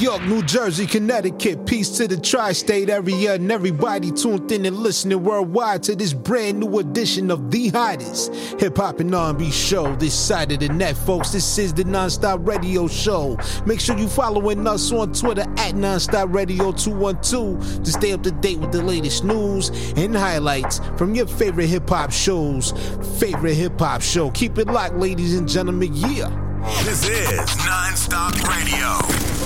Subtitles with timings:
[0.00, 4.78] York, New Jersey, Connecticut, peace to the tri state area and everybody tuned in and
[4.78, 9.94] listening worldwide to this brand new edition of the hottest hip hop and R&B show
[9.96, 11.32] this side of the net, folks.
[11.32, 13.36] This is the Nonstop Radio Show.
[13.66, 18.30] Make sure you following us on Twitter at Nonstop Radio 212 to stay up to
[18.30, 22.72] date with the latest news and highlights from your favorite hip hop shows.
[23.18, 24.30] Favorite hip hop show.
[24.30, 25.90] Keep it locked, ladies and gentlemen.
[25.92, 26.30] Yeah.
[26.84, 29.39] This is Nonstop Radio.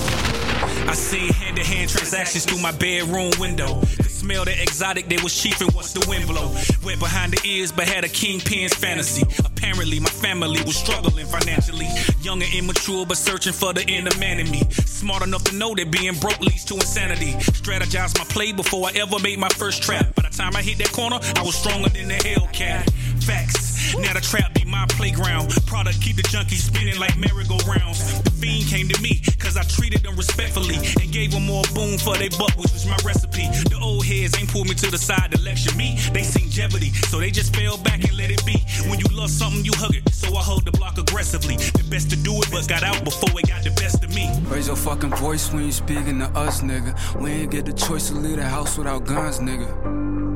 [0.87, 3.81] I seen hand to hand transactions through my bedroom window.
[3.97, 6.53] Could smell the exotic, they was chiefing once the wind blow.
[6.83, 9.23] Went behind the ears, but had a kingpin's fantasy.
[9.43, 11.87] Apparently, my family was struggling financially.
[12.21, 14.61] Young and immature, but searching for the inner man in me.
[14.85, 17.33] Smart enough to know that being broke leads to insanity.
[17.33, 20.13] Strategized my play before I ever made my first trap.
[20.15, 22.89] By the time I hit that corner, I was stronger than the Hellcat.
[23.23, 23.64] Facts.
[23.99, 25.49] Now the trap be my playground.
[25.65, 28.21] Product keep the junkies spinning like merry-go-rounds.
[28.23, 31.97] The fiend came to me, cause I treated them respectfully and gave them more boom
[31.97, 33.47] for they buck, which was my recipe.
[33.69, 35.97] The old heads ain't pulled me to the side to lecture me.
[36.13, 38.63] They seen jeopardy, so they just fell back and let it be.
[38.89, 40.07] When you love something, you hug it.
[40.13, 41.57] So I hugged the block aggressively.
[41.57, 44.29] The best to do it, but got out before it got the best of me.
[44.47, 46.93] Raise your fucking voice when you speaking to us, nigga.
[47.19, 49.69] We ain't get the choice to leave the house without guns, nigga.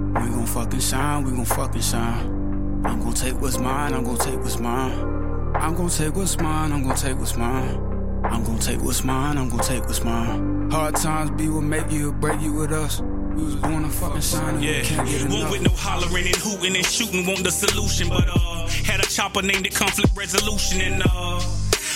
[0.09, 2.48] We gon' fucking shine, we gon' fucking shine.
[2.85, 4.93] I'm gon' take what's mine, I'm gon' take what's mine.
[5.55, 7.75] I'm gon' take what's mine, I'm gon' take what's mine.
[8.23, 10.71] I'm gon' take what's mine, I'm gon' take what's mine.
[10.71, 13.01] Hard times be what make you or break you with us.
[13.01, 16.35] We was born to fucking shine Yeah, we can't get won't with no hollering and
[16.37, 18.07] hooting and shooting, want the solution.
[18.07, 21.41] But uh, had a chopper named it conflict resolution and uh,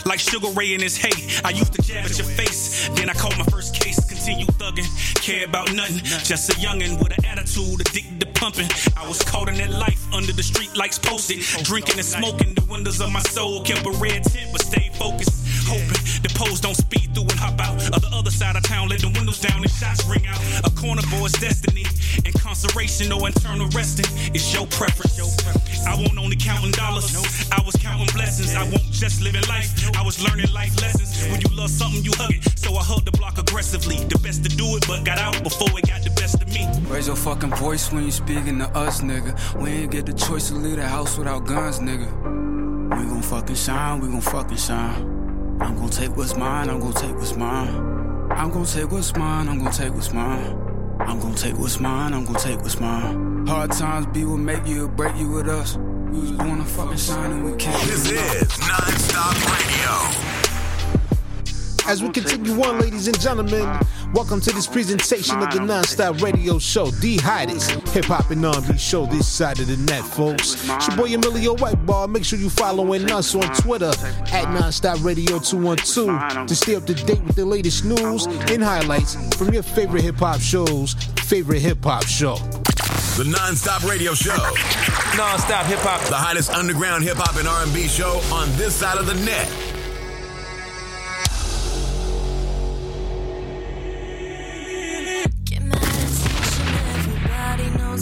[0.06, 1.42] like Sugar Ray in his hate.
[1.46, 4.00] I used to jab at your face, then I caught my first case.
[4.06, 4.88] Continue thugging,
[5.22, 6.04] care about nothing.
[6.24, 8.68] Just a youngin' with an attitude, addicted to pumping.
[8.98, 12.54] I was caught in that life under the street lights posted, drinking and smoking.
[12.54, 15.43] The windows of my soul kept a red tint, but stayed focused.
[15.66, 18.90] Hoping the poles don't speed through and hop out of the other side of town.
[18.90, 20.40] Let the windows down and shots ring out.
[20.64, 21.86] A corner boy's destiny,
[22.26, 25.20] incarceration or internal resting is your preference.
[25.88, 27.12] I won't only counting dollars.
[27.52, 28.56] I was counting blessings.
[28.56, 29.72] I won't just living life.
[29.98, 31.12] I was learning life lessons.
[31.32, 32.44] When you love something, you hug it.
[32.58, 33.98] So I hugged the block aggressively.
[34.06, 36.68] The best to do it, but got out before it got the best of me.
[36.88, 39.34] Raise your fucking voice when you speaking to us, nigga.
[39.62, 42.10] We ain't get the choice to leave the house without guns, nigga.
[42.90, 45.23] We gon' fucking shine, we gon' fucking shine.
[45.64, 47.70] I'm gon' take what's mine, I'm gon' take what's mine.
[48.32, 50.58] I'm gon' take what's mine, I'm gon' take what's mine.
[51.00, 53.48] I'm gon' take what's mine, I'm gon' take what's mine.
[53.48, 55.78] Hard times be what make you or break you with us.
[56.12, 60.34] We was born to fucking shine and we can't This is Nonstop Radio.
[61.90, 63.80] As we continue on, ladies and gentlemen,
[64.14, 68.78] welcome to this presentation of the Nonstop Radio Show, the hottest hip hop and R&B
[68.78, 70.54] show this side of the net, folks.
[70.70, 72.10] It's your boy Emilio Egbar.
[72.10, 76.94] Make sure you following us on Twitter at Nonstop Radio 212 to stay up to
[76.94, 80.94] date with the latest news and highlights from your favorite hip hop shows,
[81.24, 82.36] favorite hip hop show.
[83.18, 84.36] The Nonstop Radio Show.
[85.18, 86.02] Non-stop hip hop.
[86.10, 89.73] The hottest underground hip hop and R&B show on this side of the net.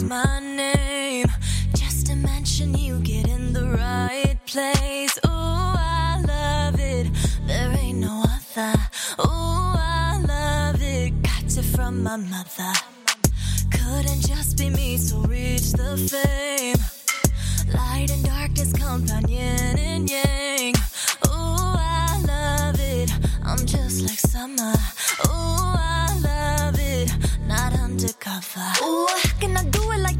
[0.02, 1.26] Knows my name.
[1.74, 5.18] Just to mention you get in the right place.
[5.26, 7.08] Ooh, I love it.
[7.46, 8.78] There ain't no other.
[9.20, 11.22] Ooh, I love it.
[11.22, 12.72] Got it from my mother.
[13.70, 16.76] Couldn't just be me to reach the fame.
[17.74, 20.74] Light and darkness compound yin and yang.
[21.26, 23.10] Ooh, I love it.
[23.44, 24.74] I'm just like summer.
[28.32, 28.84] Undercover.
[28.84, 30.11] Ooh, how can I do it like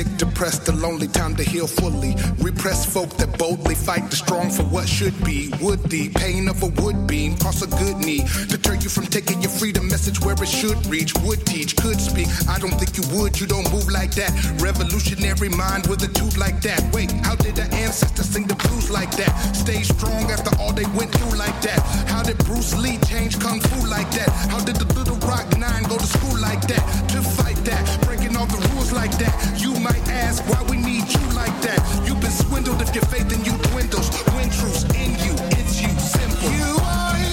[0.00, 2.14] sick, depressed, the lonely, time to heal fully.
[2.38, 5.52] Repressed folk that boldly fight the strong for what should be.
[5.60, 8.24] Would the pain of a wood beam cross a good knee?
[8.48, 11.12] Deter you from taking your freedom message where it should reach.
[11.24, 12.28] Would teach, could speak.
[12.48, 14.30] I don't think you would, you don't move like that.
[14.60, 16.80] Revolutionary mind with a tooth like that.
[16.94, 19.32] Wait, how did the ancestors sing the blues like that?
[19.54, 21.80] Stay strong after all they went through like that.
[22.08, 24.28] How did Bruce Lee change kung fu like that?
[24.52, 26.84] How did the little rock nine go to school like that?
[27.10, 29.60] To fight that, breaking all the like that.
[29.60, 31.80] You might ask why we need you like that.
[32.06, 34.08] You've been swindled if your faith in you dwindles.
[34.34, 36.50] When truth's in you, it's you, simple.
[36.50, 36.79] You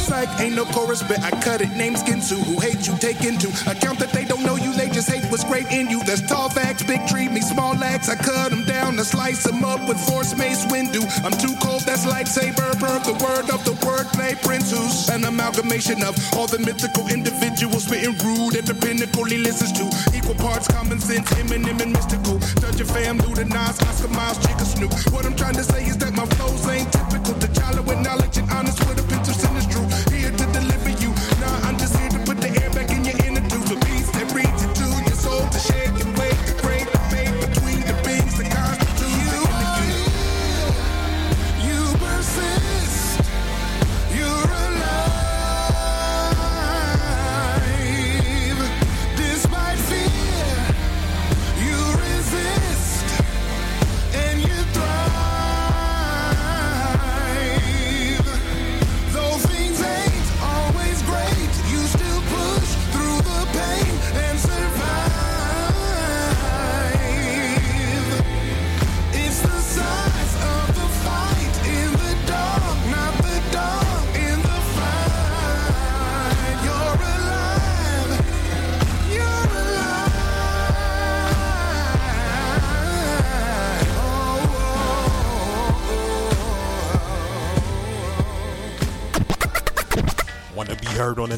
[0.10, 1.72] like ain't no chorus, but I cut it.
[1.76, 5.10] Names Ginsu, who hate you, take into account that they don't know you, they just
[5.10, 6.04] hate what's great in you.
[6.04, 8.10] There's tall facts, big tree, me small lags.
[8.10, 11.04] I cut them down, I slice them up with force mace windu.
[11.26, 16.04] I'm too cold, that's lightsaber, burn the word of the wordplay, Prince who's an amalgamation
[16.04, 19.86] of all the mythical individuals spitting rude at the pinnacle he listens to.
[20.18, 22.40] Equal parts common sense, Eminem and mystical.
[22.62, 24.94] Judge your fam, Luda Nas, Oscar Miles, Chica Snoop.
[25.14, 26.97] What I'm trying to say is that my flows ain't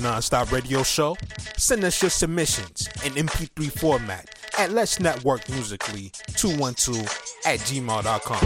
[0.02, 1.16] the Nonstop Radio Show?
[1.58, 7.00] Send us your submissions in MP3 format at Let's Network Musically 212
[7.46, 8.40] at gmail.com.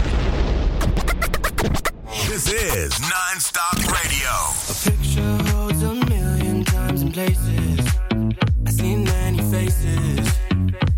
[2.28, 4.30] This is non-stop radio.
[4.68, 7.80] A picture holds a million times and places.
[8.66, 10.38] I seen many faces.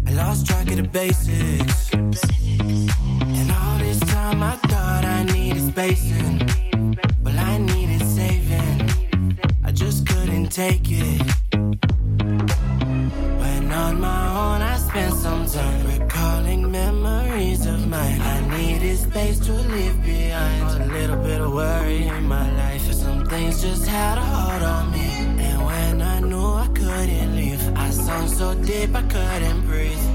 [0.07, 1.93] I lost track of the basics.
[1.93, 6.46] And all this time I thought I needed spacing.
[10.57, 11.21] take it.
[13.41, 18.23] When on my own, I spend some time recalling memories of mine.
[18.23, 20.83] I needed space to leave behind.
[20.83, 22.91] A little bit of worry in my life.
[22.91, 25.09] Some things just had a hold on me.
[25.49, 30.07] And when I knew I couldn't leave, I sunk so deep I couldn't breathe.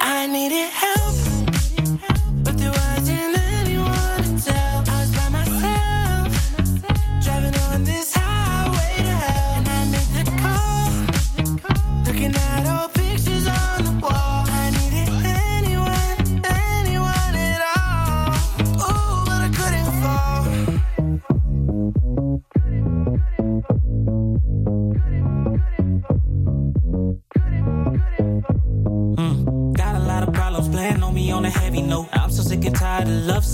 [0.00, 1.31] I needed help.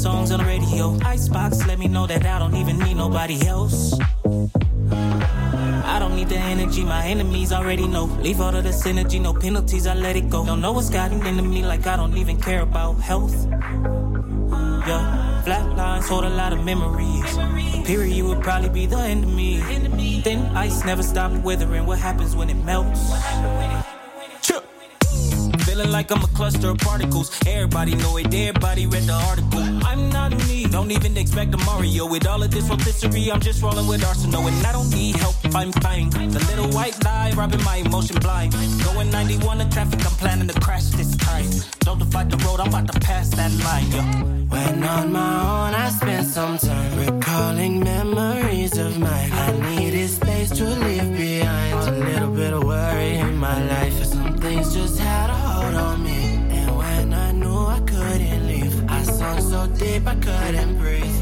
[0.09, 0.97] Songs on the radio.
[1.05, 3.93] Icebox let me know that I don't even need nobody else.
[5.95, 8.05] I don't need the energy, my enemies already know.
[8.27, 10.47] Leave all of the synergy, no penalties, I let it go.
[10.47, 13.37] Don't know what's gotten into me like I don't even care about health.
[14.89, 17.31] Yeah, flat lines hold a lot of memories.
[17.77, 20.23] A period would probably be the end of me.
[20.23, 21.85] Thin ice never stop withering.
[21.85, 23.03] What happens when it melts?
[25.79, 27.31] Feeling like I'm a cluster of particles.
[27.47, 29.63] Everybody know it, everybody read the article.
[29.87, 32.05] I'm not me, don't even expect a Mario.
[32.05, 34.45] With all of this rotisserie, I'm just rolling with arsenal.
[34.49, 36.11] And I don't need help, I'm fine.
[36.11, 38.55] The little white lie, robbing my emotion blind.
[38.83, 41.47] Going 91 in traffic, I'm planning to crash this time.
[41.79, 44.23] Don't fight the road, I'm about to pass that line, yeah.
[44.49, 49.31] When on my own, I spent some time recalling memories of mine.
[49.31, 51.89] I need needed space to leave behind.
[51.89, 54.18] A little bit of worry in my life, some
[54.63, 56.21] things just had a hold on me.
[56.51, 61.19] And when I knew I couldn't leave, I sunk so deep I couldn't breathe.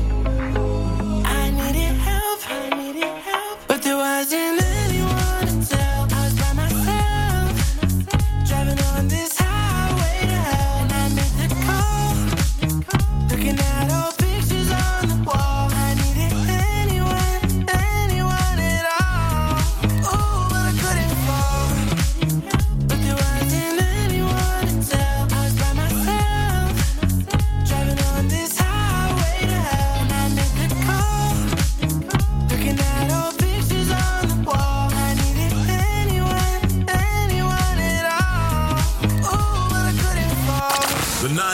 [1.41, 4.86] I needed help, I needed help, but there wasn't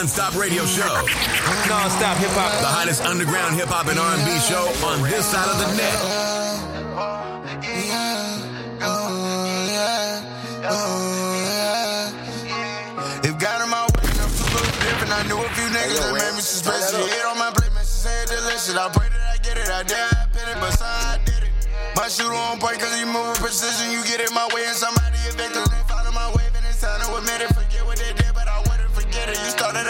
[0.03, 0.83] non-stop radio show.
[1.71, 2.51] Non-stop hip hop.
[2.59, 5.95] The hottest underground hip hop and R&B show on this side of the net.
[13.23, 15.11] If God in my way, I'm too little different.
[15.15, 16.91] I knew a few niggas that made me suspicious.
[16.91, 18.75] You hit on my plate, man, she said delicious.
[18.75, 19.71] I pray that I get it.
[19.71, 21.55] I dare I pin it, but son, I did it.
[21.95, 23.95] My shooter on point, cause he move with precision.
[23.95, 25.63] You get in my way and somebody evicted.
[25.63, 27.55] They follow my wave and it's time to admit it.
[27.55, 27.72] Forget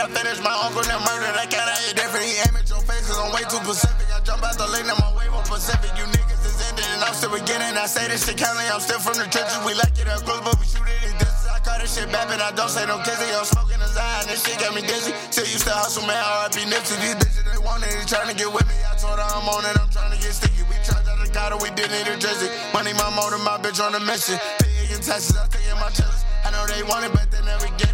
[0.04, 0.44] I finished.
[0.44, 2.28] My uncle that murdered, I kinda hit different.
[2.28, 4.04] He aim at your face, cause I'm way too Pacific.
[4.12, 5.96] I jump out the lane, now my wave on Pacific.
[5.96, 7.80] You niggas is ended, and I'm still beginning.
[7.80, 9.56] I say this shit counting, I'm still from the trenches.
[9.64, 11.48] We like it up close, but we shoot it in distance.
[11.48, 13.32] I call this shit bapping, I don't say no kissing.
[13.32, 15.16] I'm smoking a Zion, this shit got me dizzy.
[15.32, 17.00] Still used to hustle, man, RIP Nipsey.
[17.00, 18.76] These bitches, they want it, they trying to get with me.
[18.84, 20.68] I told her I'm on it, I'm trying to get sticky.
[20.68, 22.52] We charged out the car, we did need a jersey.
[22.76, 24.36] Money, my motor, my bitch on a mission.
[24.60, 26.28] Paying taxes, I stay in my chillers.
[26.44, 27.93] I know they want it, but they never get it.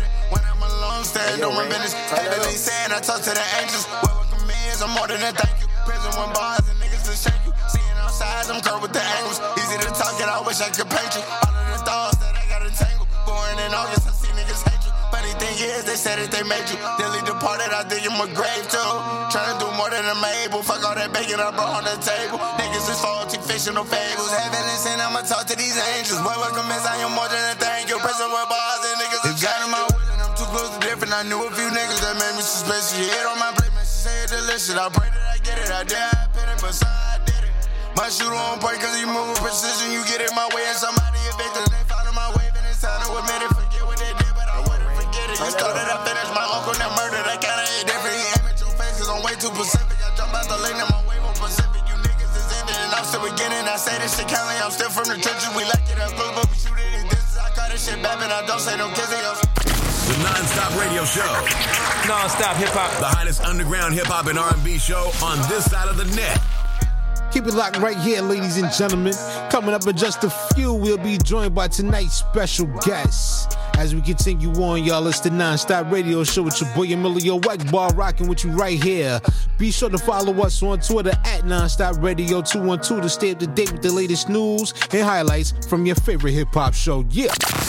[1.00, 1.96] When I'm alone, on my business.
[2.12, 3.88] Heavily saying, I talk to the angels.
[4.04, 5.68] What welcome is, I'm more than a thank you.
[5.88, 7.56] Prison one bars and niggas to shake you.
[7.72, 9.40] Seeing outside, I'm curved with the angles.
[9.64, 11.24] Easy to talk, and I wish I could paint you.
[11.24, 13.08] All of the thoughts that I got entangled.
[13.24, 14.92] Born in August, I see niggas hate you.
[15.08, 16.76] Funny thing is, they said that they made you.
[17.00, 18.92] Dilly departed, I dig in my grave too.
[19.32, 20.68] Trying to do more than I'm able.
[20.68, 22.44] Fuck all that bacon I brought on the table.
[22.60, 24.36] Niggas is faulty, fictional fables.
[24.36, 26.20] Heaven and sin, I'ma talk to these angels.
[26.28, 27.96] Boy, welcome is I am more than a thank you.
[28.04, 28.69] Prison with bars
[31.10, 32.94] different, I knew a few niggas that made me suspicious.
[32.98, 34.78] You hit on my plate, man, she say it delicious.
[34.78, 35.70] I pray that I get it.
[35.72, 37.54] I dare I pin it, but son, I did it.
[37.98, 39.92] My shooter on point, cause he move with precision.
[39.92, 41.68] You get in my way and somebody evicted.
[41.74, 43.52] They follow my wave and it's time to admit it.
[43.52, 45.38] Forget what they did, but I wouldn't forget it.
[45.42, 46.32] You started, I finished.
[46.32, 48.16] My uncle that murdered, I kinda hit different.
[48.16, 49.98] He aim at your face, cause I'm way too Pacific.
[50.00, 51.82] I jump out the lane and my wave on Pacific.
[51.90, 53.66] You niggas is ending and I'm still beginning.
[53.68, 55.52] I say this shit counting, I'm still from the trenches.
[55.58, 57.36] We like it close, but we shoot it in distance.
[57.36, 59.69] I call this shit bapping, I don't say no kissing.
[60.10, 62.08] I'm The non-stop radio show.
[62.08, 63.00] Non-stop hip hop.
[63.00, 66.42] The hottest underground hip hop and R&B show on this side of the net.
[67.32, 69.14] Keep it locked right here, ladies and gentlemen.
[69.52, 73.56] Coming up in just a few, we'll be joined by tonight's special guest.
[73.78, 77.96] As we continue on, y'all, it's the non-stop radio show with your boy Emilio Egbar
[77.96, 79.22] rocking with you right here.
[79.60, 83.48] Be sure to follow us on Twitter at Nonstop Radio 212 to stay up to
[83.48, 87.06] date with the latest news and highlights from your favorite hip hop show.
[87.12, 87.34] Yeah.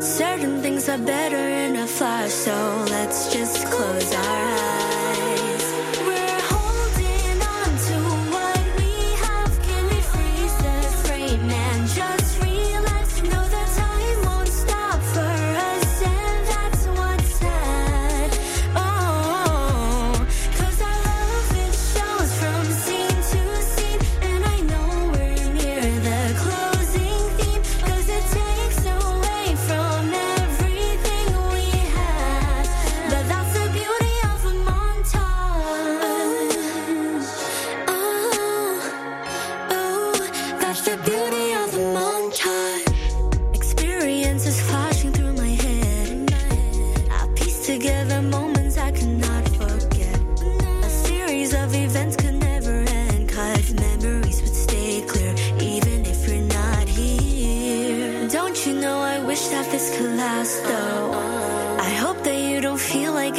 [0.00, 4.79] Certain things are better in a flash, so let's just close our eyes.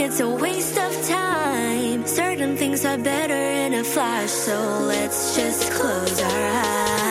[0.01, 2.07] it's a waste of time.
[2.07, 7.10] Certain things are better in a flash, so let's just close our eyes.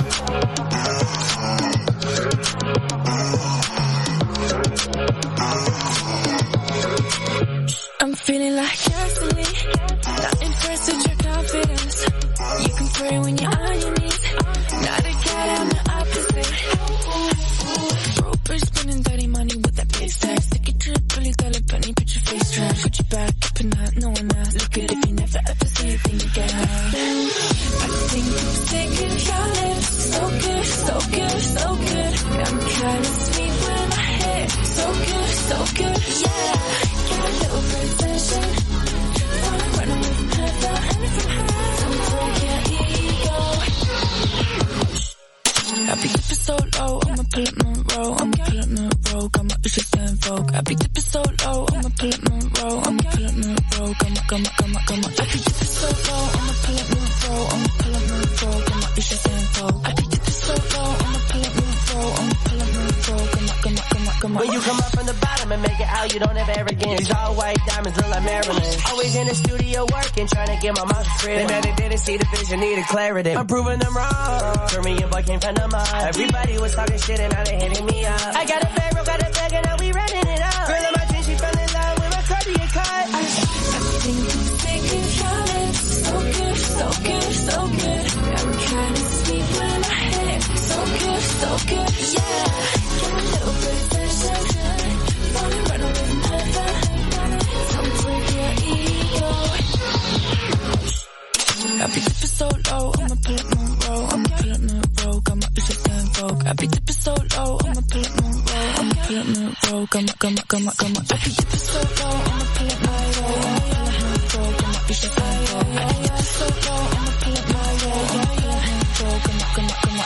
[73.37, 73.90] I'm proving them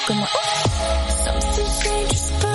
[0.07, 0.27] come on.
[1.09, 2.54] Something dangerous,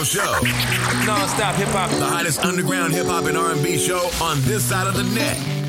[0.00, 1.06] radio show.
[1.06, 1.90] Non-stop hip hop.
[1.90, 5.59] The hottest underground hip hop and R&B show on this side of the net.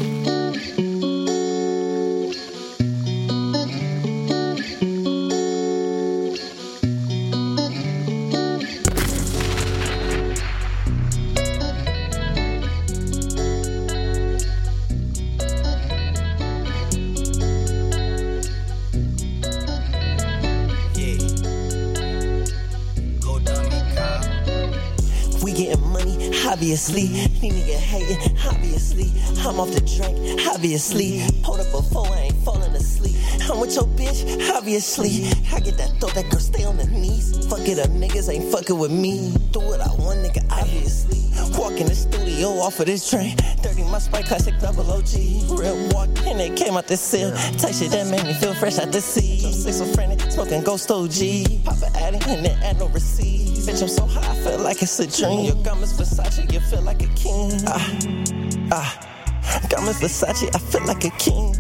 [34.71, 35.27] Obviously.
[35.53, 37.45] I get that thought that girl stay on the knees.
[37.47, 39.36] Fuck it up, niggas ain't fucking with me.
[39.51, 41.19] Do what I want, nigga, obviously.
[41.60, 43.36] Walk in the studio off of this train.
[43.36, 45.60] 30 my spike classic double OG.
[45.60, 47.31] Real walk, and they came out the seal.
[47.60, 49.43] Type shit that made me feel fresh out the sea.
[49.67, 51.65] I'm friendly, smoking ghost OG.
[51.65, 53.49] Pop Papa addy, and then add no receipt.
[53.67, 55.47] Bitch, I'm so high, I feel like it's a dream.
[55.47, 57.51] Your garments Versace, you feel like a king.
[57.67, 57.99] Ah,
[58.71, 59.67] ah.
[59.69, 61.50] Garments Versace, I feel like a king.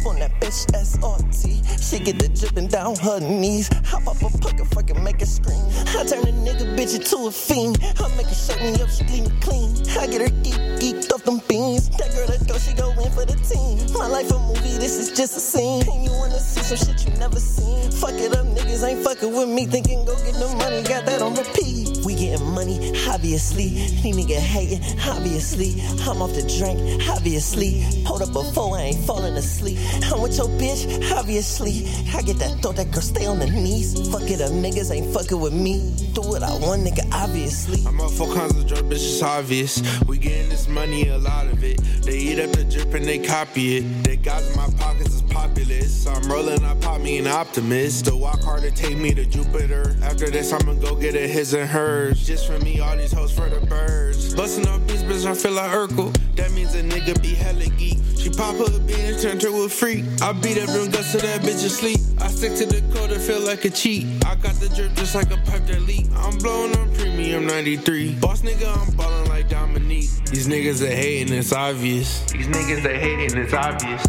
[0.00, 1.60] Up on that bitch SRT.
[1.80, 3.68] She get the dripping down her knees.
[3.86, 5.62] Hop up a pocket, fucking make her scream.
[5.96, 7.78] I turn a nigga bitch into a fiend.
[7.82, 9.70] I make her shut me up, she clean clean.
[9.98, 11.90] I get her geek, geeked off them beans.
[11.98, 13.92] That girl that go, she go in for the team.
[13.92, 15.82] My life a movie, this is just a scene.
[15.88, 17.90] And you wanna see some shit you never seen.
[17.92, 19.66] Fuck it up, niggas ain't fucking with me.
[19.66, 21.89] Thinking go get the money, got that on repeat.
[22.20, 23.70] Getting money, obviously.
[23.70, 25.80] These nigga hating, obviously.
[26.06, 27.80] I'm off the drink, obviously.
[28.04, 29.78] Hold up before I ain't falling asleep.
[30.12, 31.88] I'm with your bitch, obviously.
[32.14, 33.94] I get that thought that girl stay on the knees.
[34.10, 35.96] Fuck it up, niggas ain't fucking with me.
[36.12, 37.82] Do what I want, nigga, obviously.
[37.86, 39.80] I'm up for kinds of drug, bitch, it's obvious.
[40.02, 41.80] We getting this money, a lot of it.
[42.02, 44.04] They eat up the drip and they copy it.
[44.04, 46.06] They guys in my pockets is populous.
[46.06, 48.04] I'm rolling, I pop me an optimist.
[48.06, 49.96] To walk hard to take me to Jupiter.
[50.02, 52.09] After this, I'ma go get a his and hers.
[52.14, 54.34] Just for me, all these hoes for the birds.
[54.34, 56.16] Busting up beats, bitch, I feel like Urkel.
[56.36, 57.98] That means a nigga be hella geek.
[58.18, 60.04] She pop her a beat and turn her a freak.
[60.20, 61.98] I beat up them guts to that bitch asleep.
[62.20, 64.06] I stick to the code and feel like a cheat.
[64.26, 66.06] I got the drip just like a pipe that leak.
[66.16, 68.14] I'm blowing on premium 93.
[68.16, 70.10] Boss nigga, I'm ballin' like Dominique.
[70.30, 72.30] These niggas are hating, it's obvious.
[72.30, 74.04] These niggas are hating, it's obvious.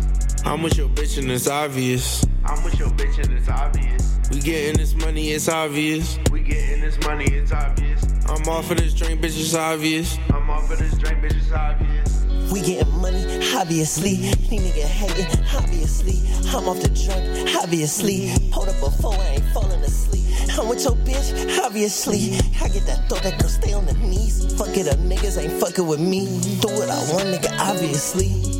[0.45, 2.25] I'm with your bitch and it's obvious.
[2.45, 4.10] I'm with your bitch and it's obvious.
[4.31, 6.17] We getting this money, it's obvious.
[6.31, 8.01] We getting this money, it's obvious.
[8.29, 10.17] I'm off of this drink, bitch, it's obvious.
[10.29, 12.25] I'm off of this drink, bitch, it's obvious.
[12.51, 14.15] We getting money, obviously.
[14.15, 16.21] These nigga hating, obviously.
[16.49, 18.29] I'm off the drink, obviously.
[18.51, 20.23] Hold up before I ain't falling asleep.
[20.57, 22.35] I'm with your bitch, obviously.
[22.61, 24.53] I get that thought that girl stay on the knees.
[24.57, 26.25] Fuck it up, niggas ain't fucking with me.
[26.61, 28.50] Do what I want, nigga, obviously.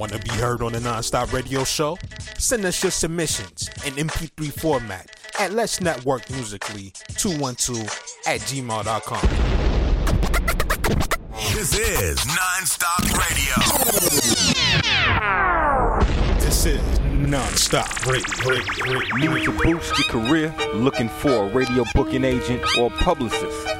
[0.00, 1.98] Want to be heard on the Nonstop Radio Show?
[2.38, 7.82] Send us your submissions in MP3 format at Let's Network Musically 212
[8.26, 9.20] at gmail.com.
[11.52, 13.54] This is non-stop radio.
[16.38, 18.48] This is Nonstop Radio.
[18.48, 19.34] radio, radio.
[19.34, 20.54] Need to boost your career?
[20.76, 23.79] Looking for a radio booking agent or publicist?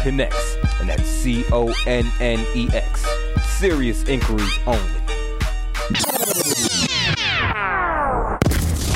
[0.00, 0.34] Connex,
[0.80, 3.06] and that's C O N N E X.
[3.58, 5.00] Serious inquiries only.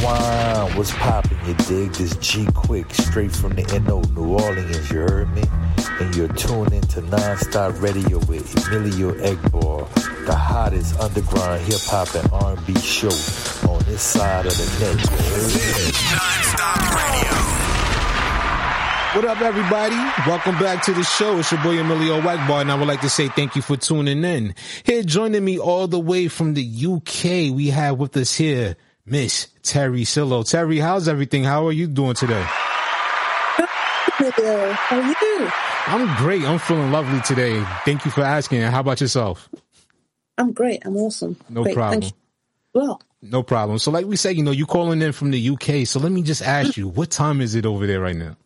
[0.02, 0.68] Wow.
[0.74, 1.92] What's poppin', you dig?
[1.92, 5.44] This G Quick, straight from the NO, New Orleans, you heard me?
[6.00, 9.88] And you're tuned into Non-Stop Radio with Emilio Egbar,
[10.26, 13.06] the hottest underground hip-hop and R&B show
[13.70, 16.16] on this side of the net, you?
[16.16, 17.63] Non-Stop Radio.
[19.14, 19.94] What up, everybody?
[20.28, 21.38] Welcome back to the show.
[21.38, 24.24] It's your boy Emilio Egbar, and I would like to say thank you for tuning
[24.24, 24.56] in.
[24.82, 28.74] Here, joining me all the way from the UK, we have with us here
[29.06, 30.42] Miss Teri Sillo.
[30.42, 31.44] Teri, how's everything?
[31.44, 32.42] How are you doing today?
[34.16, 35.50] How are you?
[35.86, 36.42] I'm great.
[36.42, 37.62] I'm feeling lovely today.
[37.84, 38.62] Thank you for asking.
[38.62, 39.48] How about yourself?
[40.38, 40.84] I'm great.
[40.84, 41.36] I'm awesome.
[41.48, 41.76] No great.
[41.76, 42.10] problem.
[42.72, 43.78] Well, No problem.
[43.78, 45.86] So, like we said, you know, you calling in from the UK.
[45.86, 48.36] So, let me just ask you, what time is it over there right now?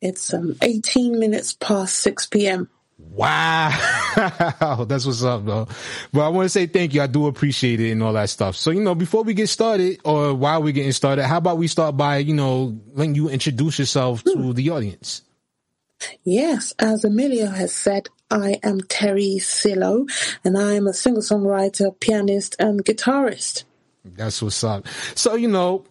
[0.00, 2.68] It's um 18 minutes past 6 p.m.
[2.98, 3.70] Wow.
[4.88, 5.68] That's what's up, though.
[6.12, 7.02] But I want to say thank you.
[7.02, 8.56] I do appreciate it and all that stuff.
[8.56, 11.68] So, you know, before we get started or while we're getting started, how about we
[11.68, 15.22] start by, you know, letting you introduce yourself to the audience?
[16.22, 20.06] Yes, as Emilio has said, I am Teri Sillo,
[20.44, 23.64] and I am a singer-songwriter, pianist, and guitarist.
[24.04, 24.86] That's what's up.
[25.14, 25.84] So, you know,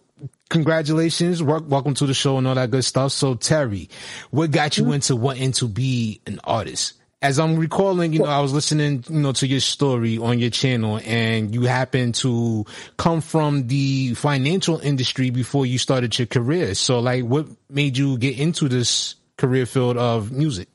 [0.50, 1.42] congratulations.
[1.42, 3.12] Wel- Welcome to the show and all that good stuff.
[3.12, 3.90] So, Teri,
[4.30, 6.94] what got you into wanting to be an artist?
[7.22, 10.50] As I'm recalling, you know, I was listening, you know, to your story on your
[10.50, 12.66] channel and you happen to
[12.98, 16.74] come from the financial industry before you started your career.
[16.76, 20.68] So like what made you get into this career field of music?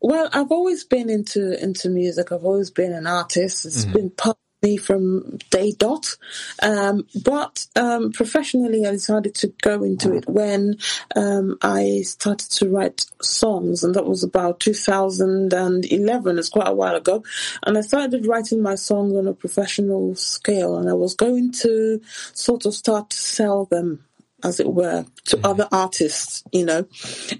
[0.00, 2.32] Well, I've always been into into music.
[2.32, 3.66] I've always been an artist.
[3.66, 3.92] It's Mm-hmm.
[3.92, 4.38] been part
[4.78, 6.16] from day dot.
[6.62, 10.76] Um, but um, professionally, I decided to go into it when
[11.16, 16.38] um, I started to write songs, and that was about 2011.
[16.38, 17.24] It's quite a while ago.
[17.64, 22.00] And I started writing my songs on a professional scale, and I was going to
[22.32, 24.04] sort of start to sell them
[24.42, 26.86] as it were, to other artists, you know.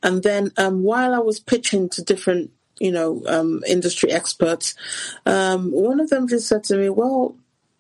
[0.03, 4.75] And then um, while I was pitching to different, you know, um, industry experts,
[5.27, 7.37] um, one of them just said to me, "Well,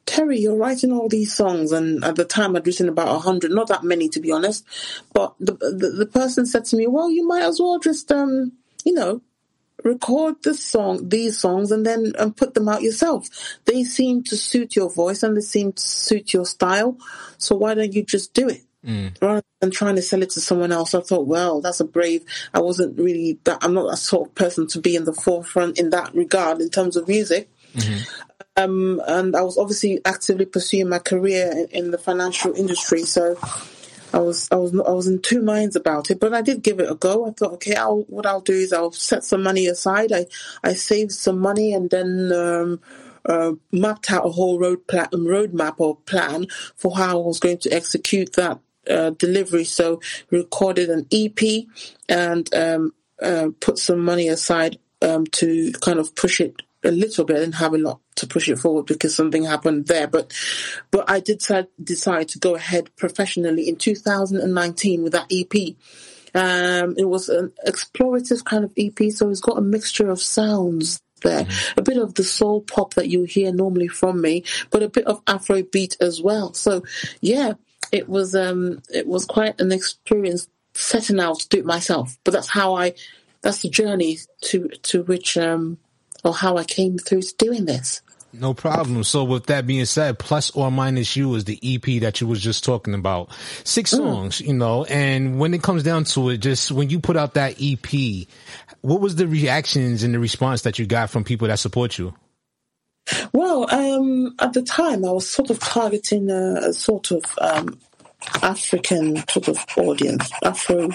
[0.06, 3.50] Teri, you're writing all these songs," and at the time I'd written about a hundred,
[3.50, 4.64] not that many to be honest.
[5.12, 8.52] But the, the the person said to me, "Well, you might as well just, um,
[8.84, 9.22] you know."
[9.84, 13.28] record this song, these songs, and then um, put them out yourself.
[13.64, 16.98] They seem to suit your voice and they seem to suit your style.
[17.38, 18.62] So why don't you just do it?
[19.20, 22.24] Rather than trying to sell it to someone else, I thought, well, that's a brave.
[22.54, 23.58] I wasn't really that.
[23.62, 26.70] I'm not that sort of person to be in the forefront in that regard in
[26.70, 27.50] terms of music.
[28.56, 33.38] Um, and I was obviously actively pursuing my career in, in the financial industry, so
[34.12, 36.18] I was I was I was in two minds about it.
[36.18, 37.26] But I did give it a go.
[37.26, 40.12] I thought, okay, I'll, what I'll do is I'll set some money aside.
[40.12, 40.26] I
[40.64, 42.32] I saved some money and then.
[42.32, 42.80] Um,
[43.26, 47.58] uh, mapped out a whole road plan, roadmap or plan for how I was going
[47.58, 48.58] to execute that
[48.90, 49.64] uh, delivery.
[49.64, 50.00] So
[50.31, 51.66] recorded an EP
[52.09, 57.24] and um, uh, put some money aside um, to kind of push it a little
[57.24, 57.37] bit.
[57.37, 60.07] I didn't have a lot to push it forward because something happened there.
[60.07, 60.33] But
[60.90, 65.76] but I did decide, decide to go ahead professionally in 2019 with that EP.
[66.33, 71.03] Um, it was an explorative kind of EP, so it's got a mixture of sounds
[71.22, 74.88] there, a bit of the soul pop that you hear normally from me, but a
[74.88, 76.55] bit of Afro beat as well.
[76.55, 76.83] So
[77.20, 77.55] yeah,
[77.92, 82.16] it was um, it was quite an experience setting out to do it myself.
[82.24, 82.94] But that's how I,
[83.42, 85.79] that's the journey to to which um,
[86.24, 88.03] or how I came through to doing this.
[88.33, 89.03] No problem.
[89.03, 92.40] So with that being said, plus or minus you is the EP that you was
[92.40, 93.31] just talking about.
[93.64, 97.16] Six songs, you know, and when it comes down to it, just when you put
[97.16, 98.29] out that EP,
[98.83, 102.14] what was the reactions and the response that you got from people that support you?
[103.33, 107.79] Well, um, at the time, I was sort of targeting a, sort of um,
[108.42, 110.90] African sort of audience, Afro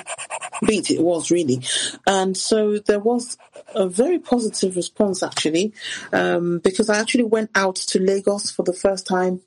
[0.66, 1.62] beat it was really,
[2.08, 3.38] and so there was
[3.74, 5.74] a very positive response actually,
[6.14, 9.42] um, because I actually went out to Lagos for the first time.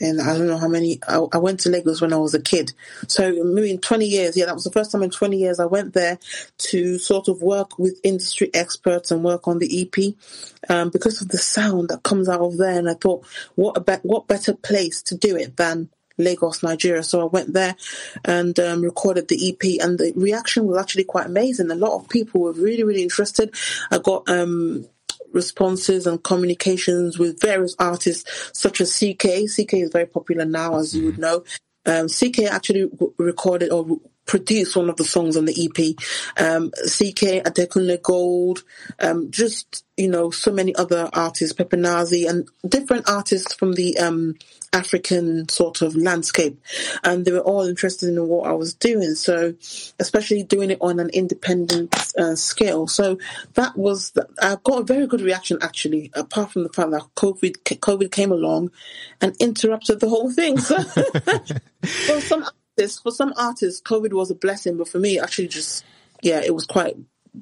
[0.00, 1.00] And I don't know how many.
[1.08, 2.72] I, I went to Lagos when I was a kid,
[3.08, 4.36] so maybe in twenty years.
[4.36, 6.18] Yeah, that was the first time in twenty years I went there
[6.58, 10.14] to sort of work with industry experts and work on the EP
[10.68, 12.78] um, because of the sound that comes out of there.
[12.78, 17.02] And I thought, what a be- what better place to do it than Lagos, Nigeria.
[17.02, 17.76] So I went there
[18.24, 21.70] and um, recorded the EP, and the reaction was actually quite amazing.
[21.70, 23.54] A lot of people were really, really interested.
[23.90, 24.86] I got um,
[25.36, 29.44] responses and communications with various artists such as CKay.
[29.44, 31.44] CKay is very popular now, as you would know.
[31.84, 36.44] Um, CKay actually recorded or produced one of the songs on the EP.
[36.44, 38.64] Um, CKay, Adekunle Gold,
[38.98, 44.34] um, just, you know, so many other artists, Pepenazi and different artists from the, um,
[44.72, 46.60] African sort of landscape.
[47.02, 49.14] And they were all interested in what I was doing.
[49.14, 49.54] So,
[49.98, 52.86] especially doing it on an independent uh, scale.
[52.86, 53.18] So
[53.54, 57.06] that was, the, I got a very good reaction actually, apart from the fact that
[57.16, 58.70] COVID, COVID came along
[59.20, 60.58] and interrupted the whole thing.
[60.66, 62.44] So, for some
[62.78, 65.84] artists, for some artists, COVID was a blessing, but for me, actually just,
[66.22, 66.96] yeah, it was quite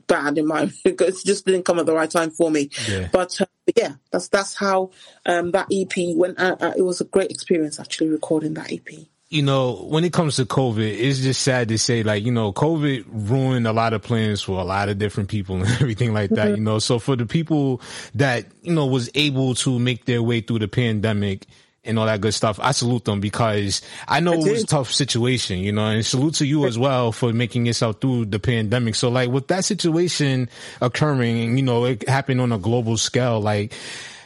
[0.06, 2.70] bad in my because it just didn't come at the right time for me.
[2.88, 3.08] Yeah.
[3.12, 4.90] But uh, yeah, that's that's how
[5.26, 6.38] um, that EP went.
[6.38, 8.88] Uh, uh, it was a great experience actually recording that EP.
[9.30, 12.52] you know, when it comes to COVID, it's just sad to say, like, you know,
[12.52, 16.30] COVID ruined a lot of plans for a lot of different people and everything like
[16.30, 16.78] that, you know.
[16.78, 17.80] So for the people
[18.14, 21.46] that, you know, was able to make their way through the pandemic
[21.84, 24.92] and all that good stuff, I salute them because I know it was a tough
[24.92, 28.94] situation, you know, and salute to you as well for making yourself through the pandemic.
[28.94, 30.48] So like with that situation
[30.80, 33.74] occurring, and, you know, it happened on a global scale, like,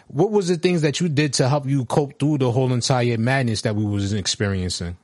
[0.07, 3.19] what was the things that you did to help you cope through the whole entire
[3.19, 4.97] madness that we was experiencing?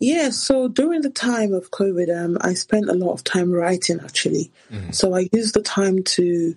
[0.00, 4.00] Yeah, so during the time of COVID, um, I spent a lot of time writing
[4.00, 4.50] actually.
[4.90, 6.56] So I used the time to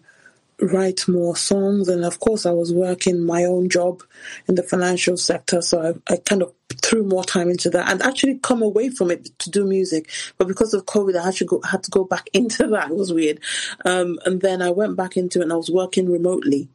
[0.68, 4.04] write more songs, and of course, I was working my own job
[4.48, 8.02] in the financial sector, so I, I kind of threw more time into that and
[8.02, 10.10] actually come away from it to do music.
[10.38, 12.90] But because of COVID, I actually go, had to go back into that.
[12.90, 13.40] It was weird.
[13.86, 16.70] Um, and then I went back into it and I was working remotely.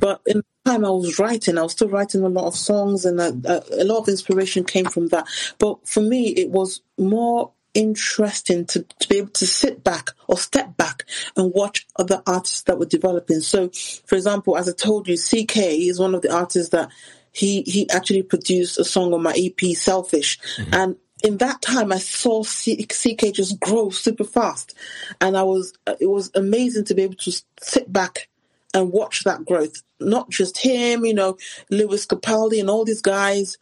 [0.00, 3.04] But in the time I was writing, I was still writing a lot of songs
[3.04, 5.26] and a, a, a lot of inspiration came from that.
[5.58, 10.36] But for me, it was more interesting to, to be able to sit back or
[10.36, 11.04] step back
[11.36, 13.40] and watch other artists that were developing.
[13.40, 13.70] So,
[14.06, 16.90] for example, as I told you, CKay is one of the artists that
[17.32, 20.38] he, he actually produced a song on my EP, Selfish.
[20.72, 24.74] And in that time, I saw C- CKay just grow super fast.
[25.20, 28.28] And I was, it was amazing to be able to sit back
[28.74, 29.82] and watch that growth.
[30.00, 31.36] Not just him, you know,
[31.70, 33.58] Lewis Capaldi and all these guys,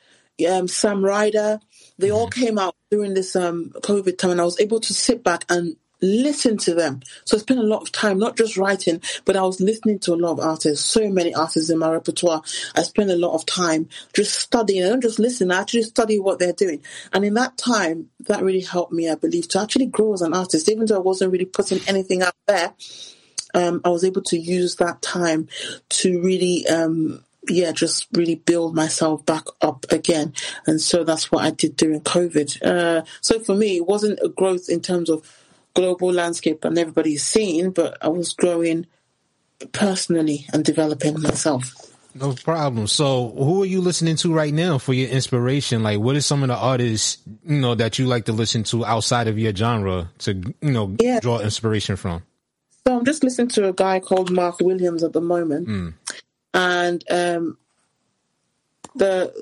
[0.48, 1.60] um, Sam Ryder,
[1.98, 5.22] they all came out during this um, COVID time, and I was able to sit
[5.22, 7.00] back and listen to them.
[7.24, 10.14] So I spent a lot of time, not just writing, but I was listening to
[10.14, 12.42] a lot of artists, so many artists in my repertoire.
[12.74, 14.84] I spent a lot of time just studying.
[14.84, 16.82] I don't just listen, I actually study what they're doing.
[17.12, 20.34] And in that time, that really helped me, I believe, to actually grow as an
[20.34, 20.68] artist.
[20.68, 22.74] Even though I wasn't really putting anything out there,
[23.54, 25.48] um, I was able to use that time
[25.88, 30.32] to really, um, yeah, just really build myself back up again.
[30.66, 32.62] And so that's what I did during COVID.
[32.62, 35.22] Uh, so for me, it wasn't a growth in terms of
[35.74, 38.86] global landscape and everybody's seeing, but I was growing
[39.72, 41.74] personally and developing myself.
[42.14, 42.86] No problem.
[42.88, 45.82] So, who are you listening to right now for your inspiration?
[45.82, 48.84] Like, what are some of the artists you know that you like to listen to
[48.84, 51.20] outside of your genre to you know Yeah.
[51.20, 52.22] draw inspiration from?
[52.86, 55.94] So I'm just listening to a guy called Mark Williams at the moment, Mm.
[56.54, 57.58] And um,
[58.94, 59.32] the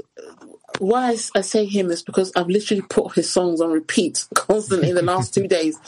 [0.79, 4.95] why I say him is because I've literally put his songs on repeat constantly in
[4.95, 5.79] the last two days,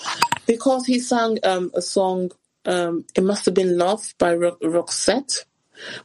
[0.47, 2.31] because he sang um, a song.
[2.65, 5.45] Um, it must have been love by Ro- Roxette.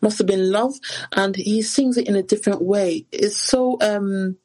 [0.01, 0.75] Must have been love,
[1.13, 3.05] and he sings it in a different way.
[3.11, 4.37] It's so um,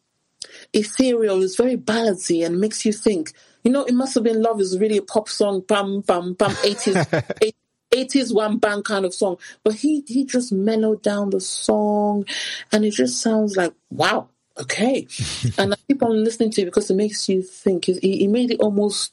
[0.73, 1.43] ethereal.
[1.43, 3.33] It's very ballady and makes you think.
[3.63, 6.57] You know, it must have been love is really a pop song, bam, bam, bam,
[6.65, 6.97] eighties,
[7.93, 9.39] eighties one bang kind of song.
[9.65, 12.27] But he he just mellowed down the song,
[12.73, 15.07] and it just sounds like wow, okay.
[15.59, 17.87] and I keep on listening to it because it makes you think.
[17.87, 19.13] He, he made it almost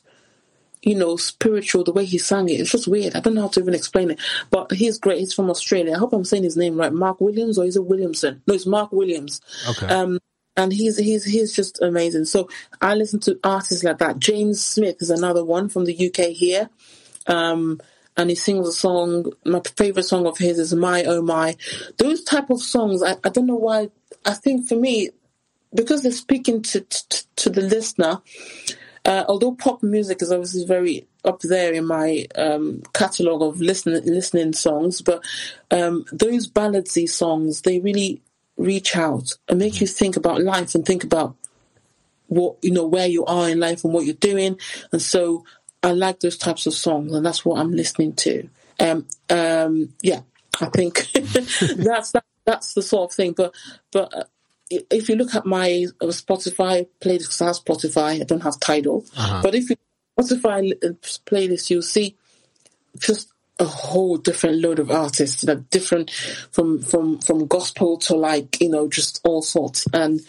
[0.85, 2.59] you know, spiritual, the way he sang it.
[2.59, 3.15] It's just weird.
[3.15, 4.19] I don't know how to even explain it.
[4.51, 5.17] But he's great.
[5.17, 5.95] He's from Australia.
[5.95, 6.93] I hope I'm saying his name right.
[6.93, 8.43] Mark Williams or is it Williamson?
[8.45, 9.41] No, it's Mark Williams.
[9.67, 9.87] Okay.
[9.87, 10.19] Um,
[10.55, 12.25] and he's he's he's just amazing.
[12.25, 12.49] So
[12.81, 14.19] I listen to artists like that.
[14.19, 16.69] James Smith is another one from the UK here.
[17.27, 17.81] Um,
[18.17, 19.31] and he sings a song.
[19.45, 21.55] My favorite song of his is "My Oh My."
[21.97, 23.89] Those type of songs, I, I don't know why.
[24.25, 25.09] I think for me,
[25.73, 28.21] because they're speaking to to, to the listener.
[29.03, 34.03] Uh, although pop music is obviously very up there in my um, catalog of listening
[34.05, 35.23] listening songs, but
[35.69, 38.21] um, those ballady songs they really
[38.57, 41.35] reach out and make you think about life and think about
[42.27, 44.59] what you know where you are in life and what you're doing.
[44.91, 45.45] And so
[45.85, 48.49] I like those types of songs, and that's what I'm listening to.
[48.79, 50.21] Um, um, yeah,
[50.59, 53.33] I think that's that, that's the sort of thing.
[53.33, 53.53] But
[53.91, 54.23] but uh,
[54.69, 58.59] if you look at my uh, Spotify playlist, because I have Spotify, I don't have
[58.59, 59.05] Tidal.
[59.15, 59.41] Uh-huh.
[59.43, 59.75] But if you
[60.19, 60.93] Spotify uh,
[61.27, 62.15] playlist, you'll see
[62.97, 63.29] just
[63.59, 66.09] a whole different load of artists that different
[66.51, 70.19] from from from gospel to like you know just all sorts and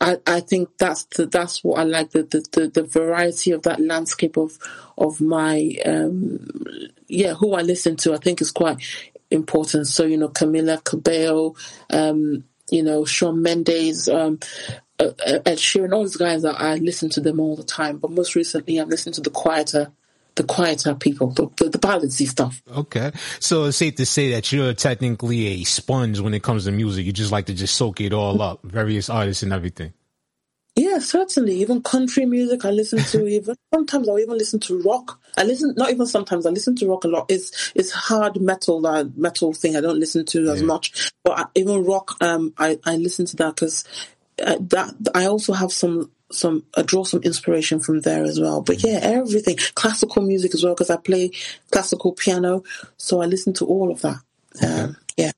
[0.00, 3.80] I, I think that's the, that's what I like the, the, the, variety of that
[3.80, 4.58] landscape of
[4.98, 6.46] of my um,
[7.08, 8.78] yeah who I listen to I think is quite
[9.30, 9.86] important.
[9.86, 11.54] So you know Camila Cabello,
[11.90, 14.38] um, you know Shawn Mendes, um,
[14.98, 16.44] uh, uh, Ed Sheeran, all these guys.
[16.44, 17.98] I listen to them all the time.
[17.98, 19.92] But most recently, I've listened to the quieter
[20.36, 22.62] the quieter people, the, the, the ballady stuff.
[22.70, 23.10] Okay.
[23.40, 27.06] So it's safe to say that you're technically a sponge when it comes to music.
[27.06, 29.92] You just like to just soak it all up, various artists and everything.
[30.76, 31.54] Yeah, certainly.
[31.54, 33.26] Even country music, I listen to.
[33.28, 35.18] even sometimes I'll even listen to rock.
[35.38, 36.44] I listen, not even sometimes.
[36.44, 37.26] I listen to rock a lot.
[37.30, 39.74] It's it's hard metal, uh, metal thing.
[39.74, 41.12] I don't listen to as much.
[41.24, 43.84] But I, even rock, um, I I listen to that because
[44.44, 48.60] uh, that I also have some some I draw some inspiration from there as well.
[48.62, 51.30] But yeah, everything classical music as well because I play
[51.70, 52.62] classical piano,
[52.96, 54.18] so I listen to all of that.
[54.62, 55.32] Um, yeah.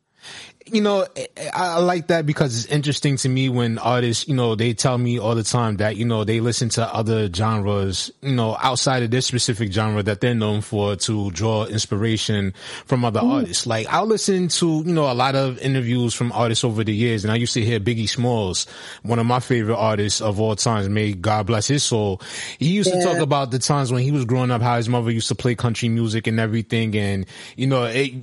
[0.72, 4.28] You know, eh, eh, I, I like that because it's interesting to me when artists,
[4.28, 7.32] you know, they tell me all the time that, you know, they listen to other
[7.32, 12.54] genres, you know, outside of this specific genre that they're known for to draw inspiration
[12.86, 13.30] from other mm-hmm.
[13.30, 13.66] artists.
[13.66, 17.24] Like I'll listen to, you know, a lot of interviews from artists over the years
[17.24, 18.66] and I used to hear Biggie Smalls,
[19.02, 22.20] one of my favorite artists of all times, may God bless his soul.
[22.58, 25.10] He used to talk about the times when he was growing up, how his mother
[25.10, 26.96] used to play country music and everything.
[26.96, 28.14] And, you know, it,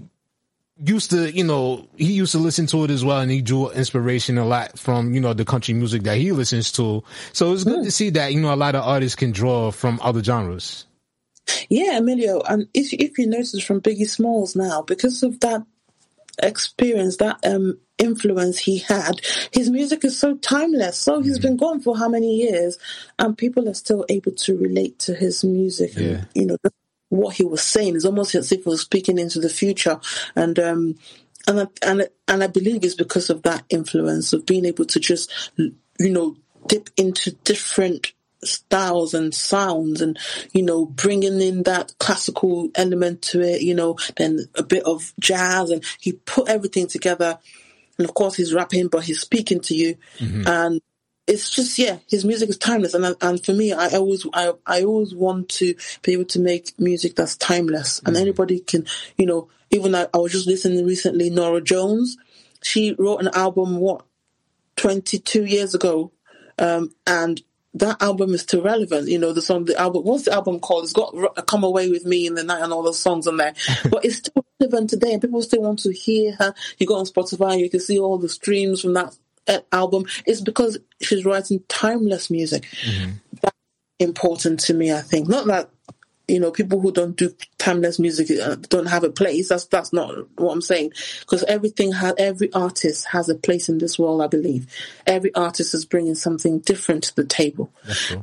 [0.83, 3.69] used to, you know, he used to listen to it as well, and he drew
[3.71, 7.03] inspiration a lot from, you know, the country music that he listens to.
[7.33, 9.99] So it's good to see that, you know, a lot of artists can draw from
[10.01, 10.85] other genres.
[11.69, 15.63] Yeah, Emilio, and if if you notice from Biggie Smalls now, because of that
[16.41, 19.21] experience, that um influence he had,
[19.51, 20.97] his music is so timeless.
[20.97, 22.79] So he's been gone for how many years,
[23.19, 25.95] and people are still able to relate to his music.
[25.95, 26.57] And, you know,
[27.09, 27.95] what he was saying.
[27.95, 29.99] Is almost as if he was speaking into the future,
[30.35, 30.95] and um
[31.47, 34.99] and I, and and I believe it's because of that influence of being able to
[34.99, 36.35] just you know
[36.67, 40.19] dip into different styles and sounds and
[40.53, 45.13] you know bringing in that classical element to it you know then a bit of
[45.19, 47.39] jazz and he put everything together.
[47.97, 49.95] And of course he's rapping but he's speaking to you.
[50.47, 50.81] And
[51.27, 52.93] it's just yeah his music is timeless.
[52.93, 56.77] And and for me I always I, I always want to be able to make
[56.79, 58.01] music that's timeless.
[58.05, 58.85] And anybody can
[59.17, 62.17] you know even I, I was just listening recently Norah Jones.
[62.61, 64.05] She wrote an album what
[64.77, 66.11] 22 years ago?
[66.59, 67.41] Um and
[67.73, 69.09] that album is still relevant.
[69.09, 70.83] You know the song the album what's the album called?
[70.83, 71.13] It's got
[71.47, 73.53] come away with me in the night and all those songs on there.
[73.89, 75.13] But it's still relevant today.
[75.13, 76.53] And people still want to hear her.
[76.77, 79.17] You go on spotify you can see all the streams from that
[79.71, 82.65] album is because she's writing timeless music.
[83.41, 83.55] That's
[83.99, 85.27] important to me i think.
[85.27, 85.69] Not that
[86.27, 89.49] you know people who don't do timeless music uh, don't have a place.
[89.49, 90.93] That's that's not what i'm saying.
[91.19, 94.67] Because everything has every artist has a place in this world i believe.
[95.05, 97.71] Every artist is bringing something different to the table.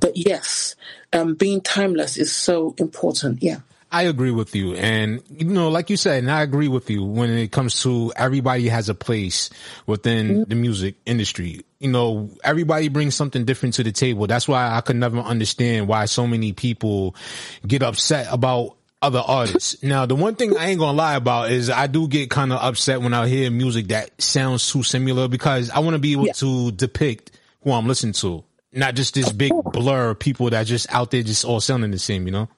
[0.00, 0.76] But yes
[1.12, 3.42] um being timeless is so important.
[3.42, 3.60] Yeah
[3.92, 4.74] I agree with you.
[4.74, 8.10] And, you know, like you said, and I agree with you when it comes to
[8.16, 9.50] everybody has a place
[9.86, 10.42] within mm-hmm.
[10.48, 11.66] the music industry.
[11.78, 14.26] You know, everybody brings something different to the table.
[14.26, 17.14] That's why I could never understand why so many people
[17.66, 19.82] get upset about other artists.
[19.82, 22.62] Now, the one thing I ain't gonna lie about is I do get kind of
[22.62, 26.28] upset when I hear music that sounds too similar because I want to be able
[26.28, 27.32] to depict
[27.62, 28.42] who I'm listening to.
[28.72, 31.98] Not just this big blur of people that just out there just all sounding the
[31.98, 32.48] same, you know?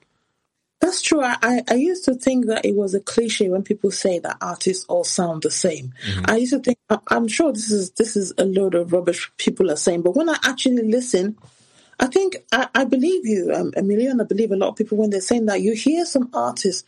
[0.85, 1.23] That's true.
[1.23, 4.85] I, I, used to think that it was a cliche when people say that artists
[4.85, 5.95] all sound the same.
[6.25, 6.77] I used to think
[7.07, 10.29] I'm sure this is this is a load of rubbish people are saying, but when
[10.29, 11.39] I actually listen,
[11.99, 14.99] I think I, I believe you, um, Amelia, and I believe a lot of people
[14.99, 15.61] when they're saying that.
[15.61, 16.83] You hear some artists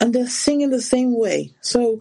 [0.00, 2.00] and they're singing the same way, so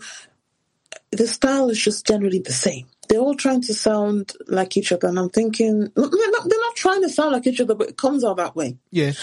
[1.12, 2.86] the style is just generally the same.
[3.08, 6.76] They're all trying to sound like each other, and I'm thinking they're not, they're not
[6.76, 9.14] trying to sound like each other, but it comes out that way Yeah.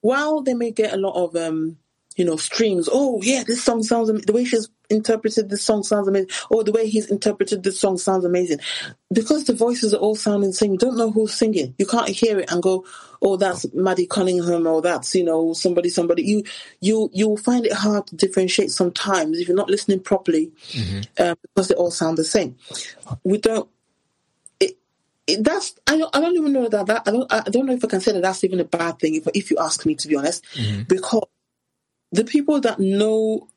[0.00, 1.78] while they may get a lot of um
[2.18, 5.82] you know streams oh yeah this song sounds am- the way she's interpreted this song
[5.82, 8.58] sounds amazing or the way he's interpreted this song sounds amazing.
[9.12, 11.74] Because the voices are all sounding the same you don't know who's singing.
[11.78, 12.84] You can't hear it and go
[13.22, 16.22] oh that's maddie cunningham or that's you know somebody somebody.
[16.22, 16.44] You
[16.80, 20.50] you you'll find it hard to differentiate sometimes if you're not listening properly
[21.18, 22.56] um, because they all sound the same.
[23.24, 23.68] We don't
[24.60, 27.74] it, that's I don't, I don't even know that, that I don't I don't know
[27.74, 29.94] if I can say that that's even a bad thing if if you ask me
[29.96, 30.44] to be honest.
[30.88, 31.24] Because
[32.12, 33.48] the people that know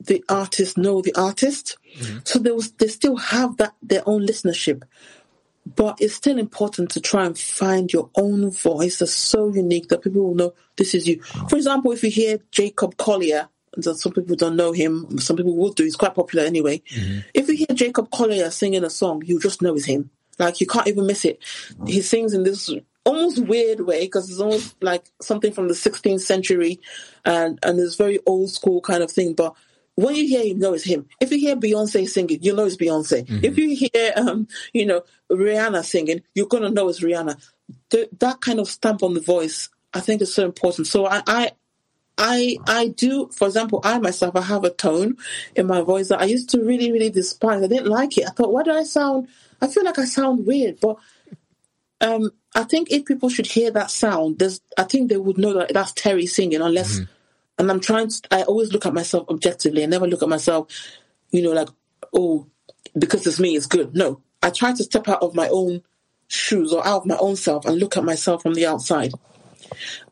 [0.00, 1.78] the artist know the artist.
[1.98, 2.18] Mm-hmm.
[2.24, 4.82] So they was, they still have that their own listenership.
[5.66, 10.02] But it's still important to try and find your own voice that's so unique that
[10.02, 11.22] people will know this is you.
[11.36, 11.48] Oh.
[11.48, 15.56] For example if you hear Jacob Collier that some people don't know him some people
[15.56, 16.82] will do he's quite popular anyway.
[16.94, 17.20] Mm-hmm.
[17.32, 20.10] If you hear Jacob Collier singing a song you just know it's him.
[20.38, 21.42] Like you can't even miss it.
[21.86, 22.70] He sings in this
[23.04, 26.80] almost weird way because it's almost like something from the 16th century,
[27.24, 29.34] and and it's very old school kind of thing.
[29.34, 29.54] But
[29.96, 31.06] when you hear him, you know it's him.
[31.20, 33.24] If you hear Beyonce singing, you know it's Beyonce.
[33.44, 37.40] If you hear, um, you know, Rihanna singing, you're gonna know it's Rihanna.
[37.90, 40.86] Th- that kind of stamp on the voice, I think, is so important.
[40.86, 41.50] So I, I,
[42.18, 43.30] I, I do.
[43.32, 45.16] For example, I myself, I have a tone
[45.54, 47.62] in my voice that I used to really, really despise.
[47.62, 48.26] I didn't like it.
[48.26, 49.28] I thought, why do I sound?
[49.60, 50.96] I feel like I sound weird, but
[52.00, 55.54] um, I think if people should hear that sound, there's, I think they would know
[55.54, 57.00] that that's Teri singing, unless.
[57.56, 58.20] And I'm trying to.
[58.32, 59.84] I always look at myself objectively.
[59.84, 60.66] I never look at myself,
[61.30, 61.68] you know, like,
[62.12, 62.48] oh,
[62.98, 63.94] because it's me, it's good.
[63.94, 65.82] No, I try to step out of my own
[66.26, 69.12] shoes or out of my own self and look at myself from the outside,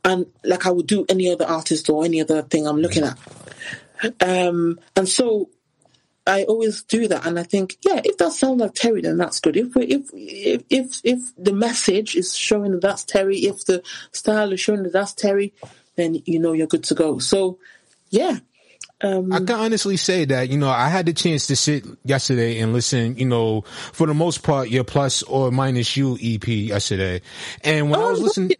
[0.04, 3.18] and like I would do any other artist or any other thing I'm looking at.
[4.20, 5.50] Um, and so
[6.26, 9.40] I always do that, and I think, yeah, if that sounds like Teri, then that's
[9.40, 9.56] good.
[9.56, 10.10] If we, if
[10.70, 14.92] if if the message is showing that that's Teri, if the style is showing that
[14.92, 15.52] that's Teri,
[15.96, 17.18] then you know you're good to go.
[17.18, 17.58] So,
[18.10, 18.38] yeah.
[19.00, 22.60] Um, I can honestly say that, you know, I had the chance to sit yesterday
[22.60, 23.62] and listen, you know,
[23.92, 27.20] for the most part, your plus or minus you EP yesterday.
[27.64, 28.52] And when I was listening,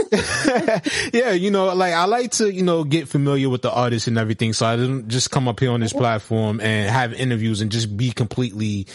[1.12, 4.18] yeah, you know, like I like to, you know, get familiar with the artists and
[4.18, 4.52] everything.
[4.52, 7.96] So I didn't just come up here on this platform and have interviews and just
[7.96, 8.86] be completely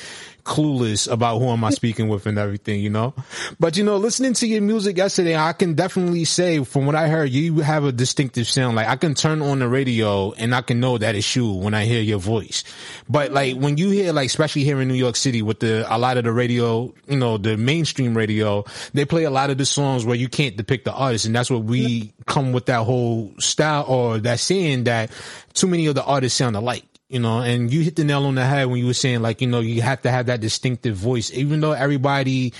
[0.46, 3.14] clueless about who am I speaking with and everything, you know?
[3.60, 7.08] But you know, listening to your music yesterday, I can definitely say from what I
[7.10, 8.76] heard, you have a distinctive sound.
[8.76, 11.74] Like I can turn on the radio and I can know that it's you when
[11.74, 12.64] I hear your voice.
[13.10, 15.98] But like when you hear like, especially here in New York City with the, a
[15.98, 19.66] lot of the radio, you know, the mainstream radio, they play a lot of the
[19.66, 21.26] songs where you can't depict the artist.
[21.26, 25.10] And that's what we come with that whole style or that saying that
[25.54, 26.86] too many of the artists sound alike
[27.16, 29.40] you know, and you hit the nail on the head when you were saying like,
[29.40, 32.52] you know, you have to have that distinctive voice, even though everybody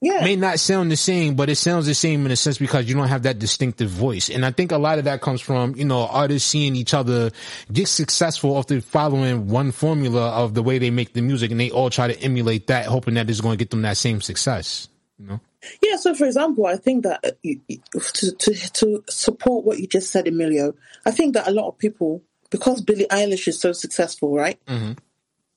[0.00, 0.24] yeah.
[0.24, 2.94] may not sound the same, but it sounds the same in a sense because you
[2.94, 4.30] don't have that distinctive voice.
[4.30, 7.32] And I think a lot of that comes from, you know, artists seeing each other
[7.70, 11.70] get successful after following one formula of the way they make the music and they
[11.70, 14.88] all try to emulate that, hoping that it's going to get them that same success,
[15.18, 15.40] you know?
[15.82, 20.10] Yeah, so for example, I think that uh, to, to to support what you just
[20.10, 20.74] said, Emilio,
[21.04, 22.22] I think that a lot of people,
[22.52, 24.60] because Billie Eilish is so successful, right?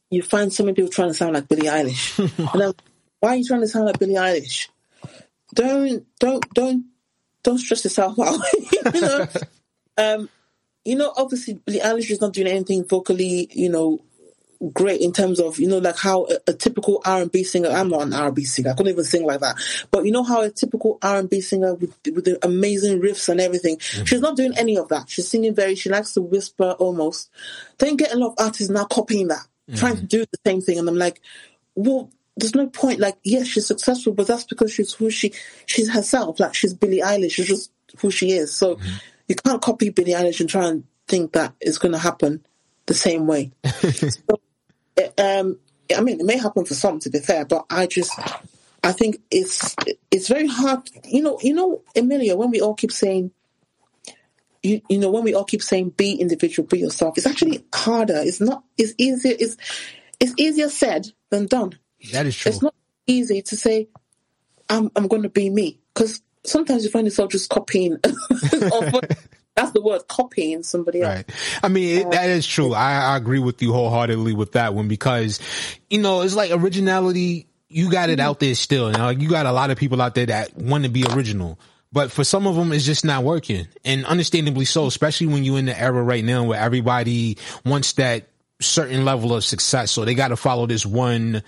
[0.10, 2.18] You find so many people trying to sound like Billie Eilish.
[2.54, 2.74] and then,
[3.20, 4.70] why are you trying to sound like Billie Eilish?
[5.54, 6.86] Don't don't don't
[7.44, 8.40] don't stress yourself out.
[8.94, 9.28] you know,
[9.98, 10.30] um,
[10.86, 14.00] you know, obviously Billie Eilish is not doing anything vocally, you know,
[14.74, 17.70] great in terms of you know like how a, a typical R and B singer.
[17.70, 18.72] I'm not an R and B singer.
[18.72, 19.58] I couldn't even sing like that.
[19.92, 23.30] But you know how a typical R and B singer with with the amazing riffs
[23.30, 23.78] and everything.
[23.78, 24.06] Mm-hmm.
[24.06, 25.10] She's not doing any of that.
[25.10, 25.76] She's singing very.
[25.76, 27.30] She likes to whisper almost.
[27.78, 29.76] Then get a lot of artists now copying that, mm-hmm.
[29.76, 31.22] trying to do the same thing, and I'm like,
[31.76, 32.12] well.
[32.38, 33.00] There's no point.
[33.00, 35.32] Like, yes, she's successful, but that's because she's who she,
[35.68, 36.38] she's herself.
[36.38, 37.32] Like, she's Billie Eilish.
[37.32, 38.54] She's just who she is.
[38.54, 38.96] So, mm-hmm.
[39.30, 42.46] you can't copy Billie Eilish and try and think that it's going to happen
[42.86, 43.52] the same way.
[43.72, 44.40] so,
[44.96, 45.60] it, um,
[45.96, 48.18] I mean, it may happen for some, to be fair, but I just,
[48.84, 49.76] I think it's
[50.12, 50.90] it's very hard.
[51.06, 53.32] You know, you know, Emilia, when we all keep saying,
[54.64, 58.18] you you know, when we all keep saying, be individual, be yourself, it's actually harder.
[58.18, 58.64] It's not.
[58.78, 59.36] It's easier.
[59.40, 59.58] It's
[60.20, 61.78] it's easier said than done.
[62.12, 62.52] That is true.
[62.52, 62.76] It's not
[63.08, 63.90] easy to say,
[64.70, 67.98] I'm I'm going to be me because sometimes you find yourself just copying.
[69.56, 71.16] that's the word, copying somebody else.
[71.16, 71.32] Right.
[71.64, 72.74] I mean, it, that is true.
[72.74, 75.40] I, I agree with you wholeheartedly with that one because,
[75.90, 77.48] you know, it's like originality.
[77.70, 78.28] You got it mm-hmm.
[78.28, 78.92] out there still.
[78.92, 81.58] You know, you got a lot of people out there that want to be original.
[81.92, 83.68] But for some of them, it's just not working.
[83.86, 88.28] And understandably so, especially when you're in the era right now where everybody wants that
[88.60, 89.92] certain level of success.
[89.92, 91.44] So they got to follow this one,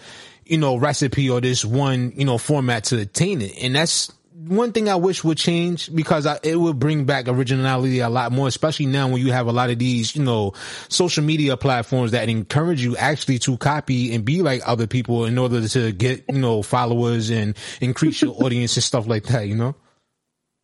[0.45, 3.61] you know, recipe or this one, you know, format to attain it.
[3.61, 4.11] And that's
[4.45, 8.31] one thing I wish would change because I, it would bring back originality a lot
[8.31, 10.53] more, especially now when you have a lot of these, you know,
[10.89, 15.38] social media platforms that encourage you actually to copy and be like other people in
[15.39, 19.55] order to get, you know, followers and increase your audience and stuff like that, you
[19.55, 19.75] know?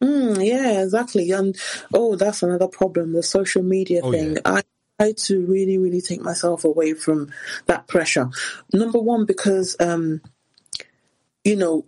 [0.03, 1.32] Mm, yeah, exactly.
[1.32, 1.57] And
[1.93, 4.34] oh, that's another problem the social media Oh, thing.
[4.34, 4.41] yeah.
[4.45, 4.61] I
[4.99, 7.32] try to really, really take myself away from
[7.65, 8.30] that pressure.
[8.71, 10.21] Number one, because, um,
[11.43, 11.86] you know,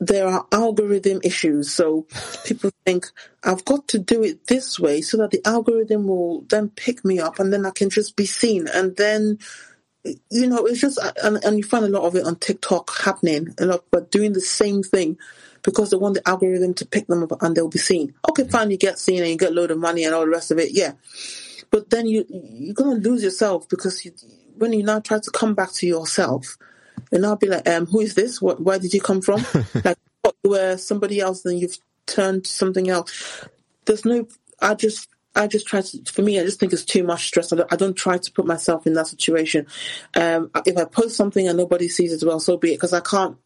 [0.00, 1.72] there are algorithm issues.
[1.72, 2.06] So
[2.44, 3.06] people think
[3.42, 7.18] I've got to do it this way so that the algorithm will then pick me
[7.18, 8.68] up and then I can just be seen.
[8.68, 9.38] And then,
[10.30, 13.54] you know, it's just, and, and you find a lot of it on TikTok happening,
[13.58, 15.18] a lot, but doing the same thing
[15.62, 18.14] because they want the algorithm to pick them up and they'll be seen.
[18.28, 20.30] Okay, fine, you get seen and you get a load of money and all the
[20.30, 20.72] rest of it.
[20.72, 20.92] Yeah.
[21.70, 24.12] But then you, you're going to lose yourself because you,
[24.56, 26.56] when you now try to come back to yourself,
[27.12, 28.40] and I'll be like, um, who is this?
[28.40, 29.44] What, where did you come from?
[29.84, 29.98] like,
[30.44, 33.44] you were somebody else, then you've turned to something else.
[33.84, 34.26] There's no,
[34.60, 37.52] I just, I just try to, for me, I just think it's too much stress.
[37.52, 39.66] I don't, I don't try to put myself in that situation.
[40.14, 43.00] Um, if I post something and nobody sees it, well, so be it, because I
[43.00, 43.36] can't,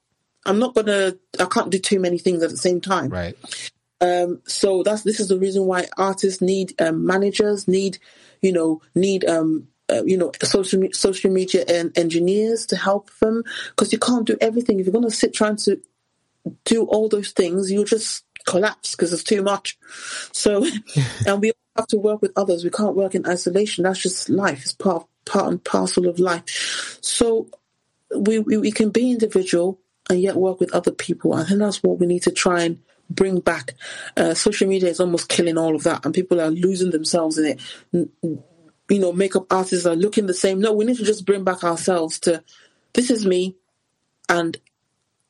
[0.44, 3.10] I'm not gonna, I can't do too many things at the same time.
[3.10, 3.36] Right.
[4.00, 7.98] Um, so that's this is the reason why artists need um, managers, need
[8.42, 13.10] you know, need um, uh, you know, social me- social media and engineers to help
[13.20, 14.80] them because you can't do everything.
[14.80, 15.80] If you're going to sit trying to
[16.64, 19.78] do all those things, you'll just collapse because it's too much.
[20.32, 20.66] So,
[21.26, 22.64] and we have to work with others.
[22.64, 23.84] We can't work in isolation.
[23.84, 24.62] That's just life.
[24.62, 26.98] It's part part and parcel of life.
[27.00, 27.48] So,
[28.16, 29.78] we we, we can be individual
[30.10, 31.34] and yet work with other people.
[31.34, 33.74] I think that's what we need to try and bring back.
[34.16, 37.58] Uh, social media is almost killing all of that, and people are losing themselves in
[37.92, 38.10] it.
[38.92, 40.60] You know, makeup artists are looking the same.
[40.60, 42.44] No, we need to just bring back ourselves to
[42.92, 43.56] this is me,
[44.28, 44.56] and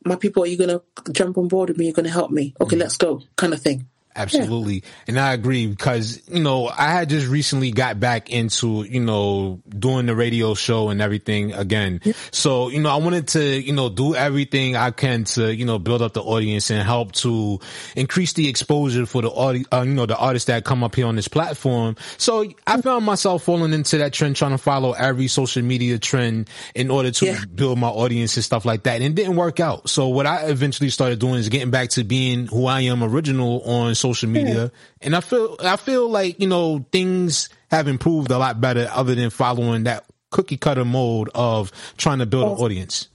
[0.04, 1.84] my people, are you going to jump on board with me?
[1.84, 2.54] You're going to help me?
[2.60, 2.80] Okay, mm.
[2.80, 3.86] let's go, kind of thing.
[4.14, 4.84] Absolutely.
[5.08, 9.62] And I agree because, you know, I had just recently got back into, you know,
[9.68, 12.00] doing the radio show and everything again.
[12.30, 15.78] So, you know, I wanted to, you know, do everything I can to, you know,
[15.78, 17.58] build up the audience and help to
[17.96, 21.06] increase the exposure for the audi- uh, you know, the artists that come up here
[21.06, 21.96] on this platform.
[22.18, 26.50] So I found myself falling into that trend, trying to follow every social media trend
[26.74, 29.00] in order to build my audience and stuff like that.
[29.00, 29.88] And it didn't work out.
[29.88, 33.62] So what I eventually started doing is getting back to being who I am original
[33.62, 34.70] on social media.
[35.00, 39.14] And I feel, I feel like, you know, things have improved a lot better other
[39.14, 43.08] than following that cookie cutter mode of trying to build an audience.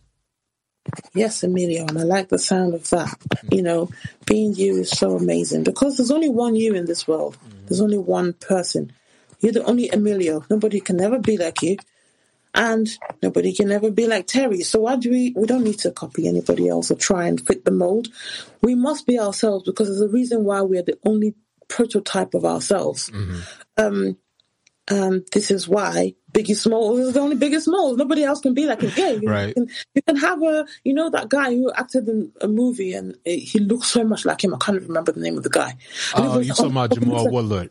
[1.14, 3.14] Yes, Emilio, and I like the sound of that.
[3.52, 3.90] You know,
[4.26, 7.38] being you is so amazing because there's only one you in this world.
[7.66, 8.94] There's only one person.
[9.42, 10.46] You're the only Emilio.
[10.50, 11.78] Nobody can ever be like you,
[12.58, 12.90] and
[13.24, 14.66] nobody can ever be like Teri.
[14.66, 15.32] So why do we?
[15.38, 18.10] We don't need to copy anybody else or try and fit the mold.
[18.62, 21.36] We must be ourselves because there's a reason why we are the only
[21.70, 23.12] prototype of ourselves.
[23.78, 24.18] Um,
[24.90, 27.98] and this is why Biggie Smalls is the only Biggie Smalls.
[27.98, 28.92] Nobody else can be like him.
[28.96, 29.54] Yeah, you, Right.
[29.54, 33.18] can, you can have a, you know, that guy who acted in a movie and
[33.26, 34.54] he looks so much like him.
[34.54, 35.72] I can't remember the name of the guy.
[36.16, 37.70] And Oh, you like, talking about Jamal Woolard.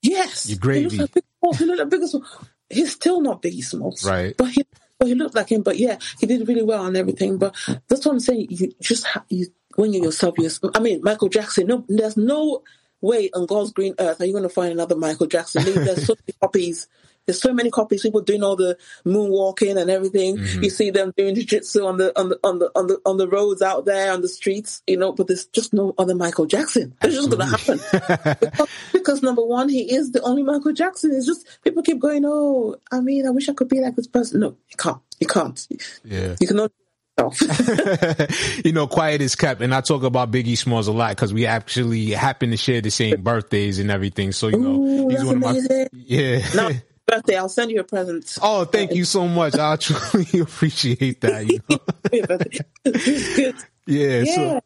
[0.00, 0.48] Yes.
[0.48, 0.96] Your He looks gravy.
[0.98, 1.58] like Biggie Smalls.
[1.58, 2.38] He looks like Biggie Smalls.
[2.68, 4.04] He's still not Biggie Smalls.
[4.04, 4.36] Right.
[4.36, 4.64] But he,
[4.98, 5.62] but he looked like him.
[5.62, 7.38] But yeah, he did really well and everything.
[7.38, 7.54] But
[7.88, 8.48] that's what I'm saying.
[8.50, 9.46] You just ha- you
[9.76, 10.34] when you're yourself.
[10.38, 11.66] You're, I mean, Michael Jackson.
[11.66, 12.62] No, there's no
[13.00, 15.64] way on God's green earth are you going to find another Michael Jackson.
[15.64, 16.88] There's so many copies.
[17.26, 18.02] There's so many copies.
[18.02, 20.36] People doing all the moonwalking and everything.
[20.36, 20.62] Mm-hmm.
[20.62, 23.28] You see them doing jiu-jitsu on the on the on the on the on the
[23.28, 24.82] roads out there on the streets.
[24.86, 26.94] You know, but there's just no other Michael Jackson.
[27.02, 31.12] It's just going to happen because, because number one, he is the only Michael Jackson.
[31.12, 32.24] It's just people keep going.
[32.24, 34.40] Oh, I mean, I wish I could be like this person.
[34.40, 35.00] No, you can't.
[35.20, 35.66] You can't.
[36.04, 36.36] Yeah.
[36.40, 36.72] You cannot.
[38.64, 41.46] you know, quiet is kept, and I talk about Biggie Smalls a lot because we
[41.46, 44.32] actually happen to share the same birthdays and everything.
[44.32, 46.46] So you know, Ooh, he's one of my yeah.
[46.54, 46.68] Now,
[47.06, 48.36] birthday, I'll send you a present.
[48.42, 49.54] Oh, thank you so much.
[49.56, 51.46] I truly appreciate that.
[51.46, 53.52] You know?
[53.86, 54.24] yeah.
[54.24, 54.60] Yeah.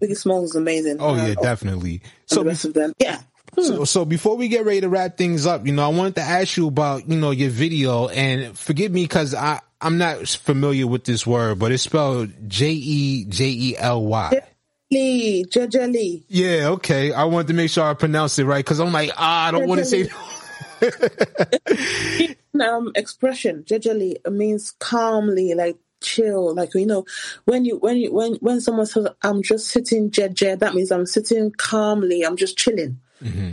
[0.00, 0.96] So, is amazing.
[1.00, 2.02] oh yeah, Uh, definitely.
[2.26, 2.92] So the rest of them.
[2.98, 3.20] Yeah.
[3.54, 3.62] Hmm.
[3.62, 6.22] So, so before we get ready to wrap things up, you know, I wanted to
[6.22, 10.86] ask you about, you know, your video and forgive me because I, I'm not familiar
[10.86, 14.40] with this word, but it's spelled J E J E L Y.
[14.90, 16.24] Lee, Jejely.
[16.28, 17.12] Yeah, okay.
[17.12, 19.66] I wanted to make sure I pronounced it right because I'm like, ah, I don't
[19.66, 20.08] want to say.
[22.60, 27.04] um expression jejeli means calmly like chill like you know
[27.44, 31.06] when you when you when when someone says i'm just sitting jeje that means i'm
[31.06, 32.98] sitting calmly i'm just chilling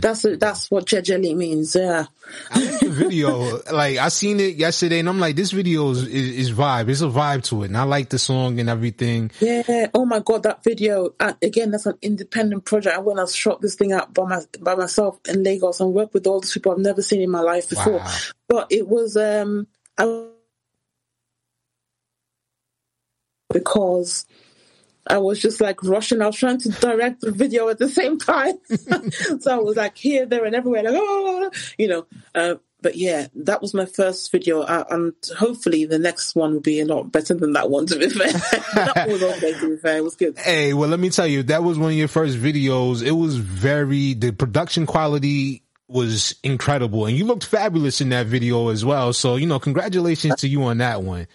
[0.00, 2.06] that's that's what jejeli means yeah.
[2.52, 6.52] The video, like I seen it yesterday, and I'm like, this video is, is, is
[6.52, 6.88] vibe.
[6.88, 9.30] It's a vibe to it, and I like the song and everything.
[9.40, 9.88] yeah.
[9.94, 11.14] Oh my god that video.
[11.18, 12.96] Uh, again that's an independent project.
[12.96, 16.14] I went and shot this thing out by my by myself in lagos and worked
[16.14, 18.02] with all these people i've never seen in my life before.
[18.48, 19.66] But it was um
[19.98, 20.26] I,
[23.52, 24.26] because
[25.06, 26.20] I was just like rushing.
[26.22, 28.58] I was trying to direct the video at the same time,
[29.40, 32.06] so I was like here, there, and everywhere, like oh, you know.
[32.34, 36.60] Uh, but yeah, that was my first video, uh, and hopefully the next one will
[36.60, 37.86] be a lot better than that one.
[37.86, 38.32] To be fair,
[38.74, 39.52] that was okay.
[39.58, 40.38] To be fair, it was good.
[40.38, 43.02] Hey, well, let me tell you, that was one of your first videos.
[43.02, 48.68] It was very, the production quality was incredible, and you looked fabulous in that video
[48.68, 49.12] as well.
[49.12, 51.26] So, you know, congratulations to you on that one.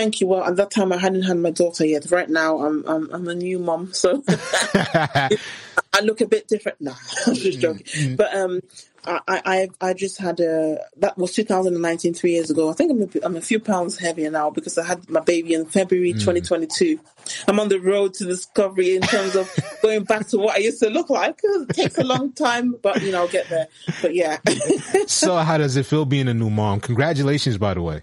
[0.00, 0.28] Thank you.
[0.28, 2.10] Well, at that time I hadn't had my daughter yet.
[2.10, 6.80] Right now, I'm I'm, I'm a new mom, so I look a bit different.
[6.80, 6.92] No,
[7.26, 7.84] I'm just mm, joking.
[7.84, 8.16] Mm.
[8.16, 8.60] But um,
[9.04, 12.70] I, I I just had a that was 2019, three years ago.
[12.70, 15.52] I think I'm a, I'm a few pounds heavier now because I had my baby
[15.52, 16.20] in February mm.
[16.20, 16.98] 2022.
[17.46, 20.80] I'm on the road to discovery in terms of going back to what I used
[20.80, 21.40] to look like.
[21.42, 23.68] It takes a long time, but you know, I'll get there.
[24.00, 24.38] But yeah.
[25.06, 26.80] so how does it feel being a new mom?
[26.80, 28.00] Congratulations, by the way.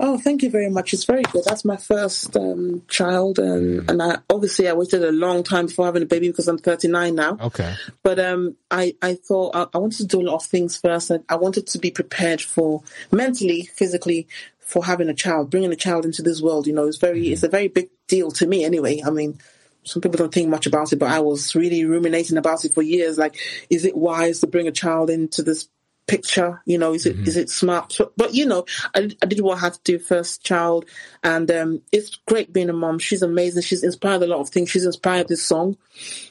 [0.00, 0.92] Oh, thank you very much.
[0.92, 1.44] It's very good.
[1.44, 5.86] That's my first um, child, and and I obviously I waited a long time before
[5.86, 7.36] having a baby because I'm 39 now.
[7.40, 7.74] Okay.
[8.02, 11.10] But um, I I thought I, I wanted to do a lot of things first.
[11.10, 14.28] I, I wanted to be prepared for mentally, physically
[14.60, 16.66] for having a child, bringing a child into this world.
[16.66, 19.02] You know, it's very it's a very big deal to me anyway.
[19.04, 19.38] I mean.
[19.84, 22.82] Some people don't think much about it, but I was really ruminating about it for
[22.82, 23.16] years.
[23.16, 23.36] Like,
[23.70, 25.70] is it wise to bring a child into this
[26.08, 26.60] picture?
[26.64, 27.96] You know, is it is it smart?
[28.16, 30.86] But you know, I, I did what I had to do first child,
[31.22, 32.98] and um, it's great being a mom.
[32.98, 33.62] She's amazing.
[33.62, 34.70] She's inspired a lot of things.
[34.70, 35.76] She's inspired this song,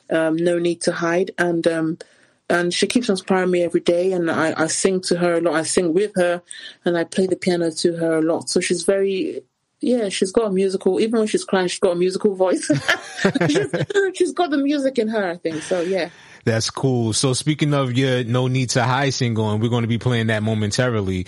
[0.10, 1.98] um, "No Need to Hide," and um,
[2.50, 4.12] and she keeps inspiring me every day.
[4.12, 5.54] And I, I sing to her a lot.
[5.54, 6.42] I sing with her,
[6.84, 8.50] and I play the piano to her a lot.
[8.50, 9.44] So she's very.
[9.80, 11.00] Yeah, she's got a musical.
[11.00, 12.66] Even when she's crying, she's got a musical voice.
[13.48, 13.70] she's,
[14.16, 15.62] she's got the music in her, I think.
[15.62, 16.10] So yeah.
[16.48, 17.12] That's cool.
[17.12, 20.28] So speaking of your No Need to Hide single, and we're going to be playing
[20.28, 21.26] that momentarily.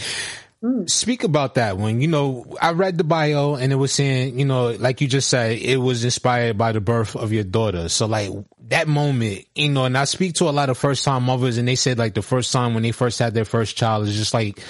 [0.62, 0.88] Hmm.
[0.88, 2.00] Speak about that one.
[2.00, 5.28] You know, I read the bio and it was saying, you know, like you just
[5.28, 7.90] said, it was inspired by the birth of your daughter.
[7.90, 8.30] So like
[8.70, 11.68] that moment, you know, and I speak to a lot of first time mothers and
[11.68, 14.34] they said like the first time when they first had their first child is just
[14.34, 14.62] like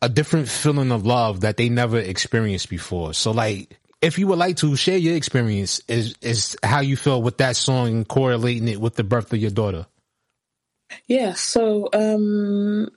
[0.00, 3.14] a different feeling of love that they never experienced before.
[3.14, 7.22] So like, if you would like to share your experience is, is how you feel
[7.22, 9.86] with that song and correlating it with the birth of your daughter.
[11.06, 12.88] Yeah, so um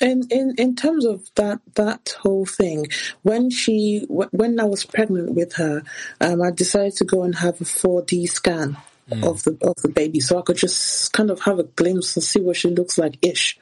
[0.00, 2.86] in in in terms of that that whole thing,
[3.22, 5.82] when she when I was pregnant with her,
[6.20, 8.76] um, I decided to go and have a 4D scan
[9.22, 12.22] of the of the baby, so I could just kind of have a glimpse and
[12.22, 13.58] see what she looks like ish.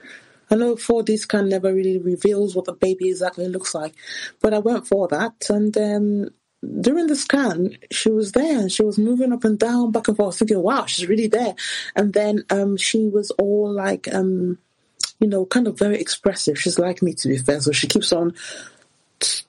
[0.51, 3.95] I know 4D scan never really reveals what the baby exactly looks like,
[4.41, 6.31] but I went for that, and um,
[6.81, 10.17] during the scan, she was there and she was moving up and down, back and
[10.17, 11.55] forth, thinking, "Wow, she's really there."
[11.97, 14.59] And then um, she was all like, um,
[15.21, 16.59] you know, kind of very expressive.
[16.59, 18.35] She's like me, to be fair, so she keeps on,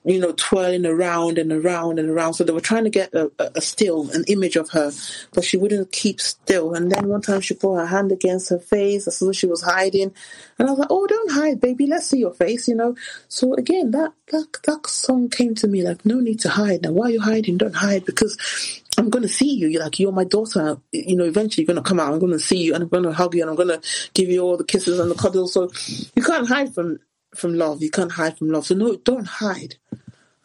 [0.04, 2.34] you know, twirling around and around and around.
[2.34, 4.90] So they were trying to get a, a, still, an image of her,
[5.32, 6.74] but she wouldn't keep still.
[6.74, 9.62] And then one time she put her hand against her face as though she was
[9.62, 10.14] hiding,
[10.58, 11.86] and I was like, "Oh, don't hide, baby.
[11.86, 12.96] Let's see your face," you know.
[13.28, 16.82] So again, that that that song came to me like, "No need to hide.
[16.82, 17.58] Now, why are you hiding?
[17.58, 19.68] Don't hide because." I'm going to see you.
[19.68, 20.76] You're like, you're my daughter.
[20.92, 22.12] You know, eventually you're going to come out.
[22.12, 23.80] I'm going to see you and I'm going to hug you and I'm going to
[24.12, 25.54] give you all the kisses and the cuddles.
[25.54, 25.72] So
[26.14, 26.98] you can't hide from,
[27.34, 27.82] from love.
[27.82, 28.66] You can't hide from love.
[28.66, 29.76] So no, don't hide.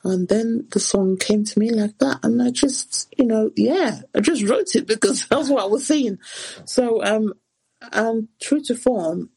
[0.04, 2.20] And then the song came to me like that.
[2.24, 5.86] And I just, you know, yeah, I just wrote it because that's what I was
[5.86, 6.20] seeing.
[6.66, 7.34] So, um,
[7.92, 9.30] and true to form,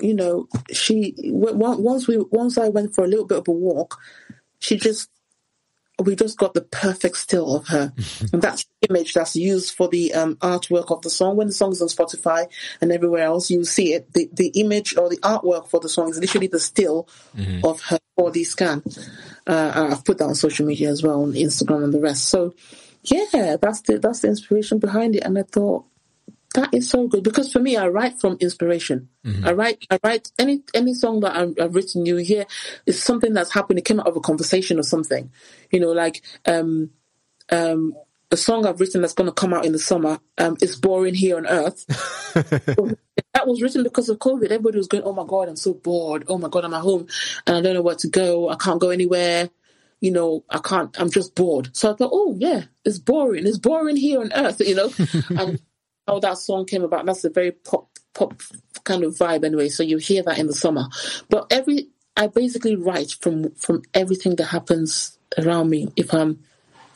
[0.00, 3.98] you know, she, once we, once I went for a little bit of a walk,
[4.60, 5.10] she just
[6.04, 7.92] we just got the perfect still of her.
[8.32, 11.36] and that's the image that's used for the um, artwork of the song.
[11.36, 12.46] When the song is on Spotify
[12.80, 14.12] and everywhere else, you see it.
[14.12, 17.08] The, the image or the artwork for the song is literally the still
[17.64, 18.82] of her 4D scan.
[19.46, 22.28] Uh, I've put that on social media as well, on Instagram and the rest.
[22.28, 22.54] So,
[23.04, 25.24] yeah, that's the, that's the inspiration behind it.
[25.24, 25.84] And I thought,
[26.58, 29.08] that is so good because for me, I write from inspiration.
[29.44, 32.04] I write, I write any any song that I've, I've written.
[32.04, 32.46] You hear
[32.84, 33.78] is something that's happened.
[33.78, 35.30] It came out of a conversation or something.
[35.70, 36.90] You know, like um,
[37.50, 37.94] um,
[38.32, 40.18] a song I've written that's going to come out in the summer.
[40.36, 41.86] Um, it's boring here on Earth.
[42.34, 44.46] that was written because of COVID.
[44.46, 46.24] Everybody was going, "Oh my god, I'm so bored.
[46.26, 47.06] Oh my god, I'm at home
[47.46, 48.48] and I don't know where to go.
[48.48, 49.48] I can't go anywhere."
[50.00, 50.98] You know, I can't.
[51.00, 51.76] I'm just bored.
[51.76, 53.46] So I thought, oh yeah, it's boring.
[53.46, 54.60] It's boring here on Earth.
[54.60, 54.90] You know,
[55.30, 55.60] and
[56.08, 57.06] how that song came about.
[57.06, 58.40] That's a very pop pop
[58.84, 59.68] kind of vibe anyway.
[59.68, 60.86] So you hear that in the summer.
[61.28, 65.92] But every I basically write from from everything that happens around me.
[65.96, 66.40] If I'm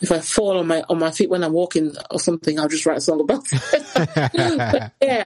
[0.01, 2.87] if I fall on my on my feet when I'm walking or something, I'll just
[2.87, 4.93] write a song about it.
[5.03, 5.25] Yeah.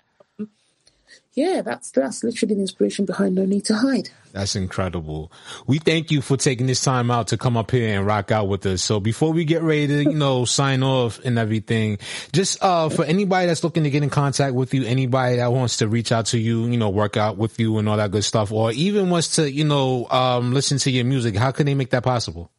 [1.37, 4.09] Yeah, that's that's literally the inspiration behind No Need to Hide.
[4.33, 5.31] That's incredible.
[5.67, 8.49] We thank you for taking this time out to come up here and rock out
[8.49, 8.83] with us.
[8.83, 11.99] So before we get ready to, you know, sign off and everything,
[12.33, 15.77] just uh for anybody that's looking to get in contact with you, anybody that wants
[15.77, 18.25] to reach out to you, you know, work out with you and all that good
[18.25, 21.75] stuff, or even wants to, you know, um listen to your music, how can they
[21.75, 22.51] make that possible?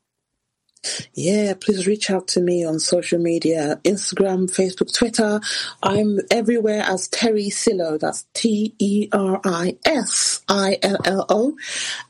[1.13, 5.39] Yeah, please reach out to me on social media Instagram, Facebook, Twitter.
[5.83, 7.99] I'm everywhere as Teri Sillo.
[7.99, 11.57] That's T E R I S I L L O.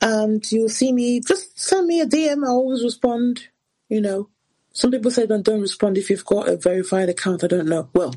[0.02, 2.46] And you'll see me, just send me a DM.
[2.46, 3.48] I always respond.
[3.90, 4.30] You know,
[4.74, 7.44] some people say don't, don't respond if you've got a verified account.
[7.44, 7.90] I don't know.
[7.94, 8.14] Well,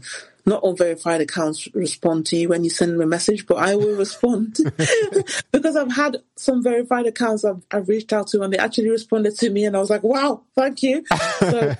[0.51, 3.77] not all verified accounts respond to you when you send them a message, but I
[3.77, 4.59] will respond
[5.53, 9.39] because I've had some verified accounts I've, I've reached out to and they actually responded
[9.39, 11.05] to me, and I was like, "Wow, thank you."
[11.39, 11.77] So,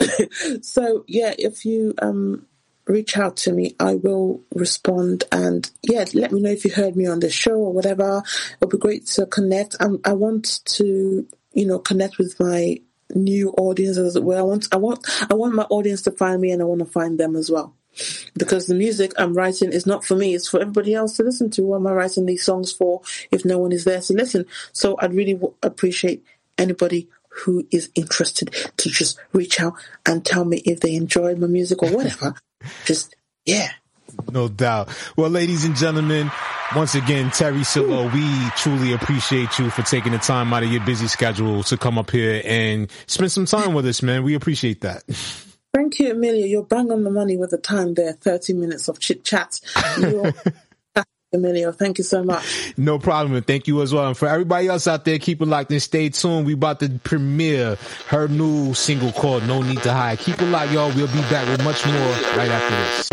[0.62, 2.46] so yeah, if you um,
[2.86, 5.24] reach out to me, I will respond.
[5.32, 8.22] And yeah, let me know if you heard me on the show or whatever.
[8.56, 9.76] It'll be great to connect.
[9.80, 12.78] i I want to, you know, connect with my
[13.14, 14.38] new audience as well.
[14.38, 16.86] I want, I want, I want my audience to find me, and I want to
[16.86, 17.74] find them as well.
[18.34, 21.50] Because the music I'm writing is not for me; it's for everybody else to listen
[21.50, 21.62] to.
[21.62, 24.46] What am I writing these songs for if no one is there to listen?
[24.72, 26.24] So I'd really w- appreciate
[26.58, 29.74] anybody who is interested to just reach out
[30.06, 32.34] and tell me if they enjoyed my music or whatever.
[32.84, 33.70] just yeah.
[34.32, 34.88] No doubt.
[35.16, 36.30] Well, ladies and gentlemen,
[36.74, 40.84] once again, Teri Sillo, we truly appreciate you for taking the time out of your
[40.84, 44.22] busy schedule to come up here and spend some time with us, man.
[44.24, 45.04] We appreciate that.
[45.74, 46.46] Thank you, Amelia.
[46.46, 48.12] You're bang on the money with the time there.
[48.12, 49.60] 30 minutes of chit chat.
[51.32, 52.72] Emilio, thank you so much.
[52.78, 53.34] No problem.
[53.34, 54.06] And thank you as well.
[54.06, 56.46] And for everybody else out there, keep it locked and stay tuned.
[56.46, 57.76] We about to premiere
[58.08, 60.18] her new single called No Need to Hide.
[60.18, 60.92] Keep it locked, y'all.
[60.94, 63.10] We'll be back with much more right after this.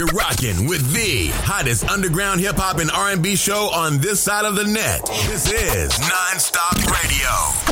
[0.00, 4.54] You're rocking with the hottest underground hip hop and R&B show on this side of
[4.56, 5.04] the net.
[5.28, 7.69] This is Nonstop Radio.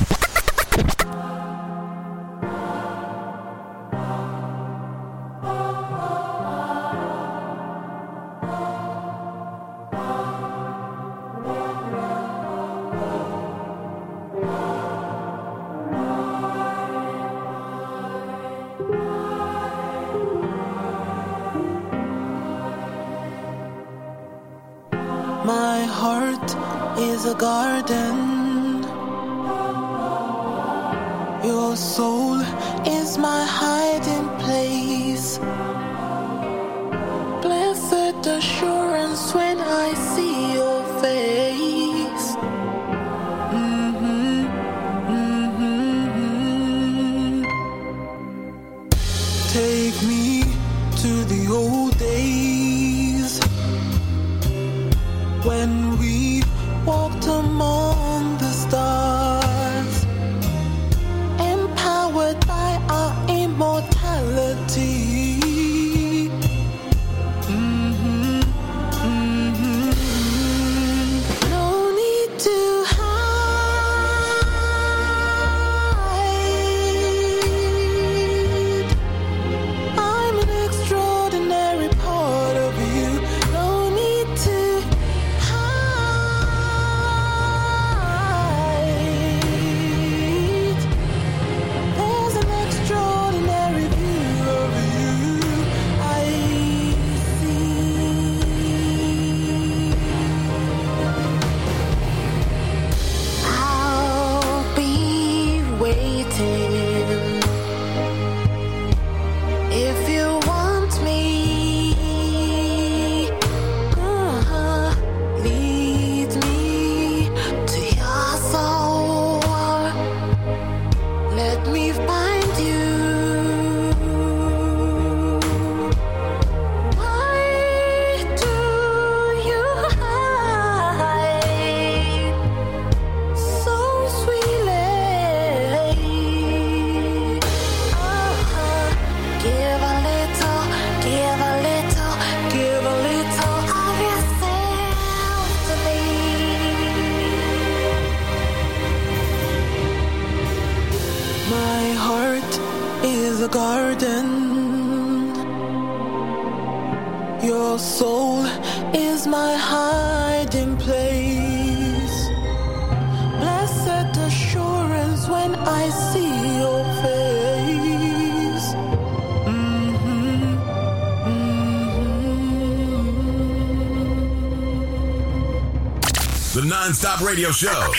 [177.39, 177.93] Radio Show.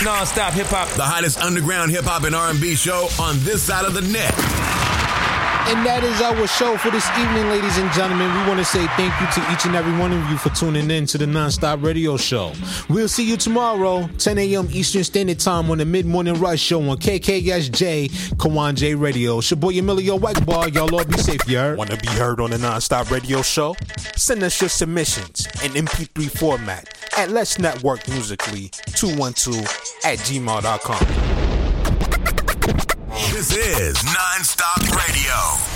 [0.00, 0.88] Nonstop hip hop.
[0.96, 4.32] The hottest underground hip hop and R&B show on this side of the net.
[5.68, 8.32] And that is our show for this evening, ladies and gentlemen.
[8.32, 10.90] We want to say thank you to each and every one of you for tuning
[10.90, 12.54] in to the Nonstop Radio Show.
[12.88, 14.68] We'll see you tomorrow, 10 a.m.
[14.72, 18.08] Eastern Standard Time on the Mid Morning Rush Show on KKSJ,
[18.38, 19.36] Kawon J Radio.
[19.36, 20.72] It's your boy Emilio Whiteball.
[20.74, 21.76] Y'all all be safe, you heard?
[21.76, 23.76] Want to be heard on the Nonstop Radio Show?
[24.16, 29.58] Send us your submissions in MP3 format at Let's Network Musically 212
[30.04, 31.04] at gmail.com.
[33.32, 35.67] This is Nonstop Radio.